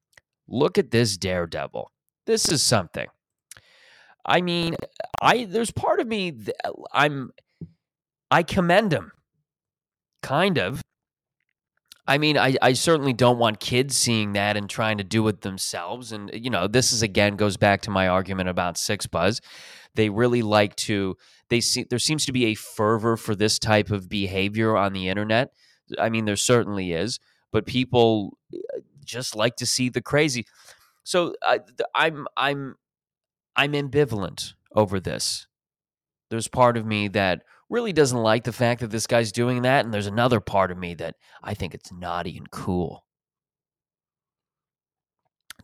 Look 0.49 0.79
at 0.79 0.91
this 0.91 1.17
daredevil. 1.17 1.91
This 2.27 2.49
is 2.51 2.63
something. 2.63 3.07
I 4.27 4.41
mean, 4.41 4.75
I 5.21 5.45
there's 5.45 5.71
part 5.71 6.01
of 6.01 6.07
me 6.07 6.33
I'm 6.93 7.31
I 8.31 8.43
commend 8.43 8.93
him. 8.93 9.13
Kind 10.25 10.57
of. 10.57 10.81
I 12.07 12.17
mean, 12.17 12.39
I, 12.39 12.57
I 12.63 12.73
certainly 12.73 13.13
don't 13.13 13.39
want 13.39 13.61
kids 13.61 13.95
seeing 13.95 14.33
that 14.33 14.57
and 14.57 14.71
trying 14.71 14.97
to 14.97 15.05
do 15.05 15.29
it 15.29 15.43
themselves. 15.43 16.13
And, 16.13 16.31
you 16.33 16.49
know, 16.49 16.67
this 16.67 16.93
is 16.95 17.03
again 17.03 17.37
goes 17.37 17.59
back 17.59 17.83
to 17.83 17.91
my 17.91 18.09
argument 18.09 18.49
about 18.49 18.77
6ixbuzz. 18.77 19.41
They 19.95 20.09
really 20.09 20.41
like 20.41 20.77
to 20.77 21.19
they 21.51 21.61
see 21.61 21.85
there 21.85 21.99
seems 21.99 22.25
to 22.25 22.33
be 22.33 22.47
a 22.47 22.55
fervor 22.55 23.19
for 23.19 23.35
this 23.35 23.59
type 23.59 23.91
of 23.91 24.09
behavior 24.09 24.79
on 24.79 24.95
the 24.95 25.09
internet. 25.09 25.51
I 25.99 26.09
mean, 26.09 26.25
there 26.25 26.37
certainly 26.37 26.93
is, 26.93 27.21
but 27.53 27.67
people 27.67 28.39
uh, 28.55 28.81
just 29.05 29.37
like 29.37 29.57
to 29.57 29.67
see 29.67 29.91
the 29.91 30.01
crazy. 30.01 30.47
So 31.05 31.35
I, 31.43 31.61
I'm 31.95 32.27
I'm 32.35 32.77
I'm 33.57 33.73
ambivalent 33.73 34.55
over 34.75 35.01
this. 35.01 35.47
There's 36.31 36.49
part 36.49 36.79
of 36.79 36.87
me 36.87 37.09
that 37.09 37.43
really 37.75 37.93
doesn't 37.93 38.23
like 38.23 38.45
the 38.45 38.53
fact 38.53 38.81
that 38.81 38.91
this 38.91 39.09
guy's 39.09 39.33
doing 39.33 39.63
that, 39.63 39.85
and 39.85 39.93
there's 39.93 40.07
another 40.07 40.39
part 40.39 40.71
of 40.71 40.79
me 40.79 40.95
that 40.95 41.17
I 41.43 41.55
think 41.55 41.75
it's 41.75 41.93
naughty 41.93 42.37
and 42.37 42.49
cool. 42.51 43.05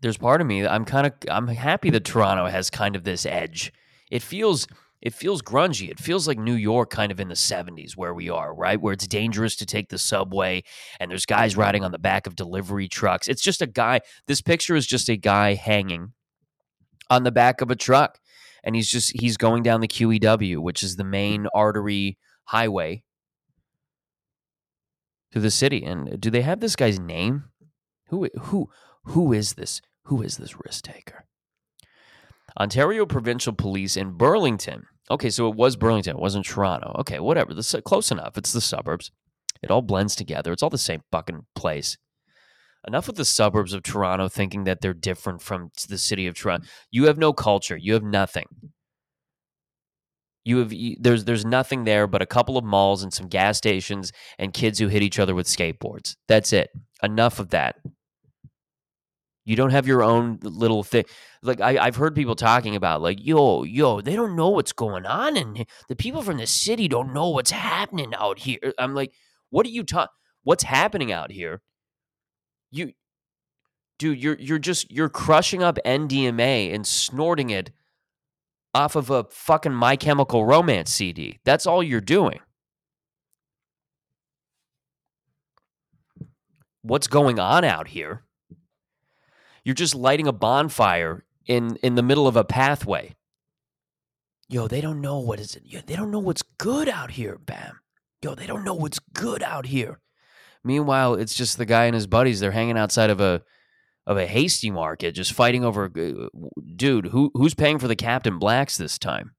There's 0.02 0.18
part 0.18 0.40
of 0.40 0.46
me 0.46 0.62
that 0.62 0.72
I'm 0.72 0.84
kind 0.84 1.06
of 1.06 1.12
I'm 1.30 1.46
happy 1.46 1.88
that 1.90 2.04
Toronto 2.04 2.46
has 2.46 2.68
kind 2.68 2.96
of 2.96 3.04
this 3.04 3.24
edge. 3.24 3.72
It 4.10 4.22
feels 4.22 4.66
it 5.00 5.14
feels 5.14 5.40
grungy. 5.40 5.88
It 5.88 6.00
feels 6.00 6.26
like 6.26 6.38
New 6.38 6.54
York 6.54 6.90
kind 6.90 7.12
of 7.12 7.20
in 7.20 7.28
the 7.28 7.34
70s 7.34 7.96
where 7.96 8.12
we 8.12 8.28
are, 8.28 8.54
right? 8.54 8.78
Where 8.80 8.92
it's 8.92 9.06
dangerous 9.06 9.56
to 9.56 9.66
take 9.66 9.88
the 9.88 9.96
subway 9.96 10.62
and 10.98 11.10
there's 11.10 11.24
guys 11.24 11.56
riding 11.56 11.84
on 11.84 11.92
the 11.92 11.98
back 11.98 12.26
of 12.26 12.36
delivery 12.36 12.88
trucks. 12.88 13.28
It's 13.28 13.40
just 13.40 13.62
a 13.62 13.66
guy. 13.66 14.00
This 14.26 14.42
picture 14.42 14.76
is 14.76 14.86
just 14.86 15.08
a 15.08 15.16
guy 15.16 15.54
hanging 15.54 16.12
on 17.08 17.22
the 17.24 17.32
back 17.32 17.60
of 17.60 17.70
a 17.70 17.76
truck 17.76 18.18
and 18.64 18.74
he's 18.74 18.90
just 18.90 19.12
he's 19.18 19.36
going 19.36 19.62
down 19.62 19.80
the 19.80 19.88
QEW, 19.88 20.58
which 20.58 20.82
is 20.82 20.96
the 20.96 21.04
main 21.04 21.46
artery 21.54 22.18
highway 22.44 23.02
to 25.32 25.40
the 25.40 25.50
city. 25.50 25.84
And 25.84 26.20
do 26.20 26.30
they 26.30 26.42
have 26.42 26.60
this 26.60 26.76
guy's 26.76 26.98
name? 26.98 27.44
Who 28.08 28.28
who 28.40 28.70
who 29.04 29.32
is 29.32 29.54
this? 29.54 29.80
Who 30.04 30.22
is 30.22 30.36
this 30.36 30.54
risk 30.64 30.84
taker? 30.84 31.26
Ontario 32.58 33.06
Provincial 33.06 33.52
Police 33.52 33.96
in 33.96 34.12
Burlington. 34.12 34.86
Okay, 35.10 35.30
so 35.30 35.48
it 35.48 35.56
was 35.56 35.76
Burlington, 35.76 36.16
it 36.16 36.22
wasn't 36.22 36.46
Toronto. 36.46 36.94
Okay, 37.00 37.20
whatever. 37.20 37.54
This 37.54 37.74
close 37.84 38.10
enough. 38.10 38.36
It's 38.36 38.52
the 38.52 38.60
suburbs. 38.60 39.10
It 39.62 39.70
all 39.70 39.82
blends 39.82 40.14
together. 40.14 40.52
It's 40.52 40.62
all 40.62 40.70
the 40.70 40.78
same 40.78 41.02
fucking 41.12 41.46
place. 41.54 41.98
Enough 42.86 43.08
with 43.08 43.16
the 43.16 43.24
suburbs 43.24 43.72
of 43.74 43.82
Toronto 43.82 44.28
thinking 44.28 44.64
that 44.64 44.80
they're 44.80 44.94
different 44.94 45.42
from 45.42 45.70
the 45.88 45.98
city 45.98 46.26
of 46.26 46.34
Toronto. 46.34 46.66
You 46.90 47.06
have 47.06 47.18
no 47.18 47.32
culture. 47.32 47.76
You 47.76 47.92
have 47.94 48.02
nothing. 48.02 48.46
You 50.44 50.58
have 50.58 50.72
there's 50.98 51.24
there's 51.24 51.44
nothing 51.44 51.84
there 51.84 52.06
but 52.06 52.22
a 52.22 52.26
couple 52.26 52.56
of 52.56 52.64
malls 52.64 53.02
and 53.02 53.12
some 53.12 53.28
gas 53.28 53.58
stations 53.58 54.12
and 54.38 54.54
kids 54.54 54.78
who 54.78 54.88
hit 54.88 55.02
each 55.02 55.18
other 55.18 55.34
with 55.34 55.46
skateboards. 55.46 56.16
That's 56.28 56.54
it. 56.54 56.70
Enough 57.02 57.38
of 57.38 57.50
that. 57.50 57.76
You 59.44 59.56
don't 59.56 59.70
have 59.70 59.86
your 59.86 60.02
own 60.02 60.38
little 60.42 60.82
thing. 60.82 61.04
Like 61.42 61.60
I, 61.60 61.84
have 61.84 61.96
heard 61.96 62.14
people 62.14 62.36
talking 62.36 62.76
about, 62.76 63.02
like, 63.02 63.18
yo, 63.20 63.64
yo, 63.64 64.00
they 64.00 64.14
don't 64.14 64.36
know 64.36 64.50
what's 64.50 64.72
going 64.72 65.06
on, 65.06 65.36
and 65.36 65.66
the 65.88 65.96
people 65.96 66.22
from 66.22 66.36
the 66.36 66.46
city 66.46 66.88
don't 66.88 67.12
know 67.12 67.30
what's 67.30 67.50
happening 67.50 68.14
out 68.14 68.38
here. 68.38 68.58
I'm 68.78 68.94
like, 68.94 69.12
what 69.48 69.66
are 69.66 69.70
you 69.70 69.82
talking? 69.82 70.12
What's 70.44 70.62
happening 70.62 71.10
out 71.10 71.32
here? 71.32 71.62
You, 72.70 72.92
dude, 73.98 74.22
you're 74.22 74.36
you're 74.38 74.58
just 74.58 74.90
you're 74.90 75.08
crushing 75.08 75.62
up 75.62 75.78
MDMA 75.84 76.74
and 76.74 76.86
snorting 76.86 77.50
it 77.50 77.70
off 78.74 78.96
of 78.96 79.10
a 79.10 79.24
fucking 79.24 79.72
My 79.72 79.96
Chemical 79.96 80.44
Romance 80.44 80.90
CD. 80.90 81.38
That's 81.44 81.66
all 81.66 81.82
you're 81.82 82.00
doing. 82.00 82.40
What's 86.82 87.08
going 87.08 87.38
on 87.38 87.64
out 87.64 87.88
here? 87.88 88.22
You're 89.64 89.74
just 89.74 89.94
lighting 89.94 90.26
a 90.26 90.32
bonfire 90.32 91.24
in 91.46 91.76
in 91.82 91.94
the 91.94 92.02
middle 92.02 92.26
of 92.26 92.36
a 92.36 92.44
pathway. 92.44 93.14
Yo, 94.48 94.66
they 94.66 94.80
don't 94.80 95.00
know 95.00 95.18
what 95.18 95.38
is 95.38 95.54
it. 95.54 95.62
Yo, 95.64 95.80
they 95.86 95.94
don't 95.94 96.10
know 96.10 96.18
what's 96.18 96.42
good 96.58 96.88
out 96.88 97.12
here, 97.12 97.38
Bam. 97.38 97.80
Yo, 98.22 98.34
they 98.34 98.46
don't 98.46 98.64
know 98.64 98.74
what's 98.74 98.98
good 98.98 99.42
out 99.42 99.66
here. 99.66 100.00
Meanwhile, 100.64 101.14
it's 101.14 101.34
just 101.34 101.56
the 101.56 101.66
guy 101.66 101.86
and 101.86 101.94
his 101.94 102.06
buddies. 102.06 102.40
They're 102.40 102.50
hanging 102.50 102.78
outside 102.78 103.10
of 103.10 103.20
a 103.20 103.42
of 104.06 104.16
a 104.16 104.26
hasty 104.26 104.70
market, 104.70 105.12
just 105.12 105.32
fighting 105.32 105.64
over. 105.64 105.90
Uh, 105.96 106.28
dude, 106.76 107.06
who 107.06 107.30
who's 107.34 107.54
paying 107.54 107.78
for 107.78 107.88
the 107.88 107.96
Captain 107.96 108.38
Blacks 108.38 108.76
this 108.76 108.98
time? 108.98 109.34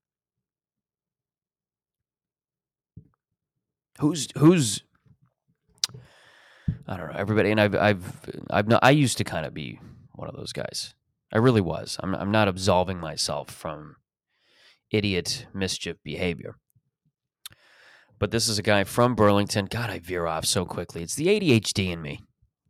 Who's 3.99 4.27
who's 4.37 4.83
I 6.87 6.97
don't 6.97 7.11
know 7.11 7.17
everybody, 7.17 7.51
and 7.51 7.61
I've 7.61 7.75
I've 7.75 8.29
I've 8.49 8.67
not, 8.67 8.83
I 8.83 8.91
used 8.91 9.17
to 9.19 9.23
kind 9.23 9.45
of 9.45 9.53
be 9.53 9.79
one 10.13 10.27
of 10.27 10.35
those 10.35 10.53
guys. 10.53 10.93
I 11.31 11.37
really 11.37 11.61
was. 11.61 11.97
I'm, 12.01 12.13
I'm 12.15 12.31
not 12.31 12.47
absolving 12.47 12.99
myself 12.99 13.49
from 13.51 13.95
idiot 14.91 15.47
mischief 15.53 15.97
behavior. 16.03 16.57
But 18.21 18.29
this 18.29 18.47
is 18.47 18.59
a 18.59 18.61
guy 18.61 18.83
from 18.83 19.15
Burlington. 19.15 19.65
God, 19.65 19.89
I 19.89 19.97
veer 19.97 20.27
off 20.27 20.45
so 20.45 20.63
quickly. 20.63 21.01
It's 21.01 21.15
the 21.15 21.25
ADHD 21.25 21.89
in 21.89 22.03
me. 22.03 22.19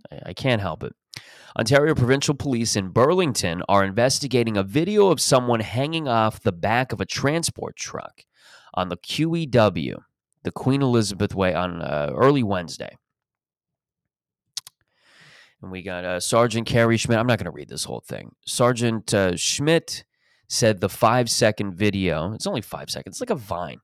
I, 0.09 0.19
I 0.27 0.33
can't 0.33 0.61
help 0.61 0.81
it. 0.81 0.95
Ontario 1.59 1.93
Provincial 1.93 2.33
Police 2.33 2.77
in 2.77 2.87
Burlington 2.87 3.61
are 3.67 3.83
investigating 3.83 4.55
a 4.55 4.63
video 4.63 5.09
of 5.09 5.19
someone 5.19 5.59
hanging 5.59 6.07
off 6.07 6.39
the 6.39 6.53
back 6.53 6.93
of 6.93 7.01
a 7.01 7.05
transport 7.05 7.75
truck 7.75 8.23
on 8.75 8.87
the 8.87 8.95
QEW, 8.95 9.97
the 10.43 10.51
Queen 10.53 10.81
Elizabeth 10.81 11.35
Way, 11.35 11.53
on 11.53 11.81
uh, 11.81 12.13
early 12.15 12.43
Wednesday. 12.43 12.95
And 15.61 15.69
we 15.69 15.81
got 15.81 16.05
uh, 16.05 16.21
Sergeant 16.21 16.65
Kerry 16.65 16.95
Schmidt. 16.95 17.19
I'm 17.19 17.27
not 17.27 17.39
going 17.39 17.51
to 17.51 17.51
read 17.51 17.67
this 17.67 17.83
whole 17.83 18.03
thing. 18.07 18.35
Sergeant 18.47 19.13
uh, 19.13 19.35
Schmidt 19.35 20.05
said 20.47 20.79
the 20.79 20.87
five 20.87 21.29
second 21.29 21.73
video, 21.73 22.31
it's 22.31 22.47
only 22.47 22.61
five 22.61 22.89
seconds, 22.89 23.15
it's 23.15 23.29
like 23.29 23.37
a 23.37 23.41
vine. 23.41 23.81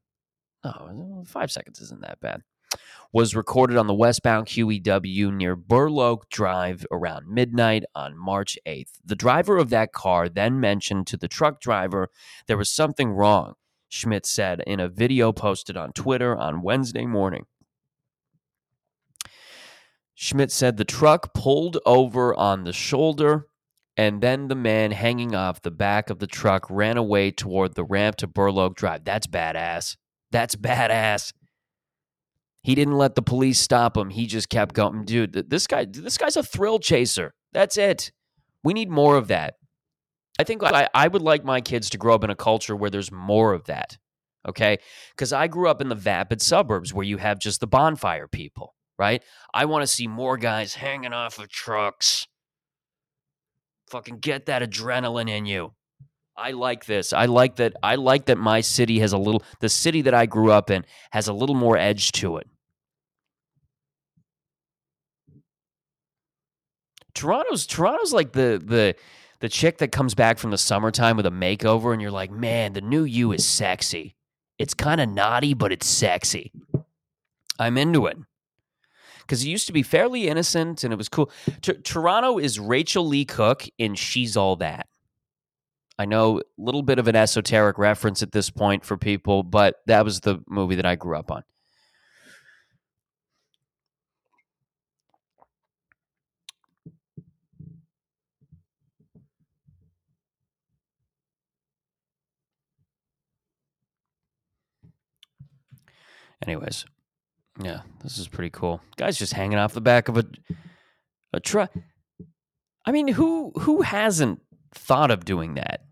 Oh, 0.64 1.24
five 1.26 1.52
seconds 1.52 1.80
isn't 1.80 2.02
that 2.02 2.20
bad. 2.20 2.42
Was 3.14 3.36
recorded 3.36 3.78
on 3.78 3.88
the 3.88 3.94
westbound 3.94 4.48
QEW 4.48 5.34
near 5.34 5.56
Burloak 5.56 6.30
Drive 6.30 6.86
around 6.92 7.28
midnight 7.28 7.86
on 7.96 8.18
March 8.18 8.58
8th. 8.68 9.00
The 9.06 9.16
driver 9.16 9.58
of 9.58 9.70
that 9.70 9.94
car 9.94 10.28
then 10.28 10.60
mentioned 10.60 11.08
to 11.08 11.18
the 11.18 11.30
truck 11.30 11.62
driver 11.62 12.10
there 12.48 12.58
was 12.58 12.70
something 12.70 13.12
wrong, 13.12 13.54
Schmidt 13.88 14.26
said 14.26 14.62
in 14.68 14.82
a 14.82 14.90
video 14.90 15.32
posted 15.32 15.78
on 15.78 15.94
Twitter 15.94 16.36
on 16.36 16.62
Wednesday 16.62 17.06
morning. 17.06 17.46
Schmidt 20.14 20.52
said 20.52 20.78
the 20.78 20.84
truck 20.84 21.34
pulled 21.34 21.78
over 21.86 22.34
on 22.36 22.64
the 22.64 22.74
shoulder, 22.74 23.48
and 23.96 24.22
then 24.22 24.48
the 24.48 24.56
man 24.56 24.92
hanging 24.92 25.36
off 25.36 25.62
the 25.62 25.72
back 25.72 26.10
of 26.10 26.20
the 26.20 26.28
truck 26.28 26.66
ran 26.70 26.98
away 26.98 27.32
toward 27.32 27.76
the 27.76 27.86
ramp 27.86 28.16
to 28.18 28.28
Burloak 28.28 28.76
Drive. 28.76 29.06
That's 29.06 29.28
badass. 29.28 29.96
That's 30.32 30.56
badass. 30.56 31.34
He 32.64 32.76
didn't 32.76 32.98
let 32.98 33.16
the 33.16 33.22
police 33.22 33.60
stop 33.60 33.96
him. 33.96 34.10
He 34.10 34.26
just 34.26 34.50
kept 34.50 34.76
going. 34.76 35.06
Dude, 35.06 35.50
this 35.50 35.68
guy, 35.68 35.86
this 35.86 36.18
guy's 36.18 36.36
a 36.36 36.44
thrill 36.44 36.80
chaser. 36.80 37.34
That's 37.54 37.78
it. 37.78 38.12
We 38.64 38.74
need 38.74 38.90
more 38.90 39.16
of 39.16 39.30
that. 39.30 39.56
I 40.40 40.44
think 40.44 40.64
I, 40.64 40.90
I 40.94 41.08
would 41.08 41.22
like 41.22 41.44
my 41.44 41.62
kids 41.62 41.90
to 41.92 41.98
grow 41.98 42.14
up 42.14 42.24
in 42.24 42.30
a 42.30 42.36
culture 42.36 42.76
where 42.76 42.90
there's 42.90 43.12
more 43.12 43.54
of 43.54 43.66
that. 43.66 43.98
Okay. 44.48 44.78
Because 45.12 45.34
I 45.34 45.48
grew 45.48 45.70
up 45.70 45.82
in 45.82 45.90
the 45.90 45.96
vapid 45.96 46.42
suburbs 46.42 46.94
where 46.94 47.06
you 47.06 47.18
have 47.18 47.40
just 47.40 47.60
the 47.60 47.68
bonfire 47.68 48.28
people, 48.28 48.76
right? 49.00 49.24
I 49.54 49.66
want 49.66 49.84
to 49.84 49.88
see 49.88 50.08
more 50.08 50.38
guys 50.38 50.76
hanging 50.76 51.14
off 51.14 51.40
of 51.40 51.50
trucks. 51.50 52.28
Fucking 53.90 54.20
get 54.20 54.46
that 54.48 54.62
adrenaline 54.62 55.30
in 55.30 55.46
you. 55.46 55.74
I 56.38 56.52
like 56.52 56.86
this. 56.86 57.14
I 57.14 57.26
like 57.26 57.56
that. 57.56 57.74
I 57.82 57.96
like 57.96 58.26
that 58.26 58.38
my 58.38 58.62
city 58.62 59.00
has 59.00 59.12
a 59.12 59.18
little, 59.18 59.42
the 59.60 59.70
city 59.70 60.04
that 60.04 60.14
I 60.14 60.28
grew 60.28 60.52
up 60.52 60.70
in 60.70 60.86
has 61.12 61.28
a 61.28 61.34
little 61.34 61.56
more 61.56 61.78
edge 61.78 62.12
to 62.14 62.38
it. 62.38 62.48
Toronto's 67.16 67.66
Toronto's 67.66 68.14
like 68.14 68.34
the 68.34 68.62
the 68.64 68.96
the 69.40 69.50
chick 69.50 69.80
that 69.80 69.92
comes 69.92 70.14
back 70.14 70.38
from 70.38 70.52
the 70.52 70.58
summertime 70.58 71.18
with 71.18 71.26
a 71.26 71.32
makeover 71.32 71.92
and 71.92 72.00
you're 72.00 72.12
like, 72.12 72.30
"Man, 72.30 72.74
the 72.74 72.82
new 72.82 73.04
you 73.04 73.32
is 73.32 73.44
sexy." 73.44 74.16
It's 74.60 74.76
kind 74.76 75.02
of 75.02 75.10
naughty, 75.10 75.56
but 75.56 75.72
it's 75.72 75.88
sexy. 75.88 76.52
I'm 77.58 77.76
into 77.76 78.06
it. 78.06 78.18
Cuz 79.28 79.44
it 79.44 79.50
used 79.50 79.66
to 79.66 79.74
be 79.74 79.82
fairly 79.82 80.28
innocent 80.28 80.84
and 80.84 80.94
it 80.94 80.98
was 80.98 81.10
cool. 81.10 81.32
T- 81.62 81.74
Toronto 81.74 82.38
is 82.38 82.60
Rachael 82.60 83.08
Leigh 83.08 83.26
Cook 83.26 83.66
and 83.80 83.98
She's 83.98 84.38
All 84.38 84.56
That. 84.58 84.88
I 86.00 86.06
know 86.06 86.40
a 86.40 86.42
little 86.58 86.84
bit 86.84 87.00
of 87.00 87.08
an 87.08 87.16
esoteric 87.16 87.78
reference 87.78 88.22
at 88.22 88.32
this 88.32 88.50
point 88.50 88.86
for 88.86 88.98
people, 88.98 89.44
but 89.44 89.78
that 89.88 90.06
was 90.06 90.20
the 90.20 90.40
movie 90.48 90.76
that 90.76 90.86
I 90.86 90.96
grew 90.96 91.18
up 91.18 91.32
on. 91.32 91.44
Anyways, 106.46 106.86
yeah, 107.62 107.82
this 108.04 108.20
is 108.20 108.28
pretty 108.28 108.52
cool. 108.52 108.82
Guy's 108.96 109.18
just 109.18 109.34
hanging 109.34 109.58
off 109.58 109.74
the 109.74 109.82
back 109.82 110.08
of 110.08 110.18
a 110.18 110.26
a 111.34 111.40
truck. 111.40 111.74
I 112.86 112.92
mean, 112.92 113.08
who 113.08 113.52
who 113.62 113.82
hasn't 113.82 114.42
thought 114.74 115.12
of 115.12 115.26
doing 115.26 115.56
that? 115.56 115.87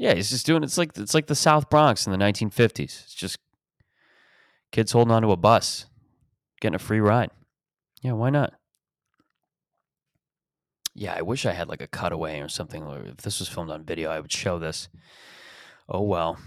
Yeah, 0.00 0.14
he's 0.14 0.30
just 0.30 0.46
doing 0.46 0.64
it's 0.64 0.78
like 0.78 0.96
it's 0.96 1.12
like 1.12 1.26
the 1.26 1.34
South 1.34 1.68
Bronx 1.68 2.06
in 2.06 2.10
the 2.10 2.18
1950s. 2.18 2.80
It's 2.80 3.14
just 3.14 3.38
kids 4.72 4.92
holding 4.92 5.12
onto 5.12 5.30
a 5.30 5.36
bus, 5.36 5.84
getting 6.58 6.74
a 6.74 6.78
free 6.78 7.00
ride. 7.00 7.30
Yeah, 8.00 8.12
why 8.12 8.30
not? 8.30 8.54
Yeah, 10.94 11.14
I 11.14 11.20
wish 11.20 11.44
I 11.44 11.52
had 11.52 11.68
like 11.68 11.82
a 11.82 11.86
cutaway 11.86 12.40
or 12.40 12.48
something. 12.48 12.82
If 13.08 13.18
this 13.18 13.40
was 13.40 13.50
filmed 13.50 13.70
on 13.70 13.84
video, 13.84 14.10
I 14.10 14.20
would 14.20 14.32
show 14.32 14.58
this. 14.58 14.88
Oh 15.86 16.00
well. 16.00 16.38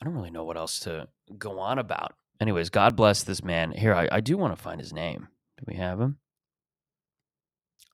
I 0.00 0.06
don't 0.06 0.14
really 0.14 0.30
know 0.30 0.44
what 0.44 0.56
else 0.56 0.80
to 0.80 1.08
go 1.36 1.58
on 1.58 1.78
about. 1.78 2.14
Anyways, 2.40 2.70
God 2.70 2.96
bless 2.96 3.22
this 3.22 3.44
man. 3.44 3.72
Here, 3.72 3.94
I, 3.94 4.08
I 4.10 4.20
do 4.20 4.38
want 4.38 4.56
to 4.56 4.62
find 4.62 4.80
his 4.80 4.94
name. 4.94 5.28
Do 5.58 5.64
we 5.68 5.74
have 5.74 6.00
him? 6.00 6.16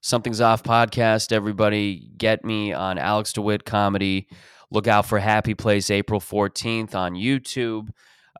Something's 0.07 0.41
Off 0.41 0.63
podcast, 0.63 1.33
everybody. 1.33 2.13
Get 2.17 2.45
me 2.45 2.73
on 2.73 2.97
Alex 2.97 3.33
DeWitt 3.33 3.65
Comedy. 3.65 4.29
Look 4.71 4.87
out 4.87 5.05
for 5.07 5.19
Happy 5.19 5.55
Place 5.55 5.91
April 5.91 6.21
14th 6.21 6.95
on 6.95 7.15
YouTube. 7.15 7.89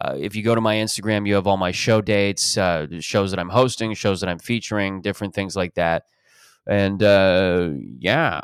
Uh, 0.01 0.15
if 0.17 0.37
you 0.37 0.45
go 0.45 0.55
to 0.55 0.61
my 0.61 0.77
Instagram, 0.77 1.27
you 1.27 1.35
have 1.35 1.49
all 1.49 1.57
my 1.57 1.73
show 1.73 2.01
dates, 2.01 2.57
uh, 2.57 2.87
shows 3.01 3.33
that 3.33 3.41
I'm 3.41 3.49
hosting, 3.49 3.95
shows 3.95 4.21
that 4.21 4.29
I'm 4.29 4.39
featuring, 4.39 5.01
different 5.01 5.35
things 5.35 5.57
like 5.57 5.75
that. 5.75 6.05
And 6.69 7.03
uh, 7.03 7.71
yeah, 7.99 8.43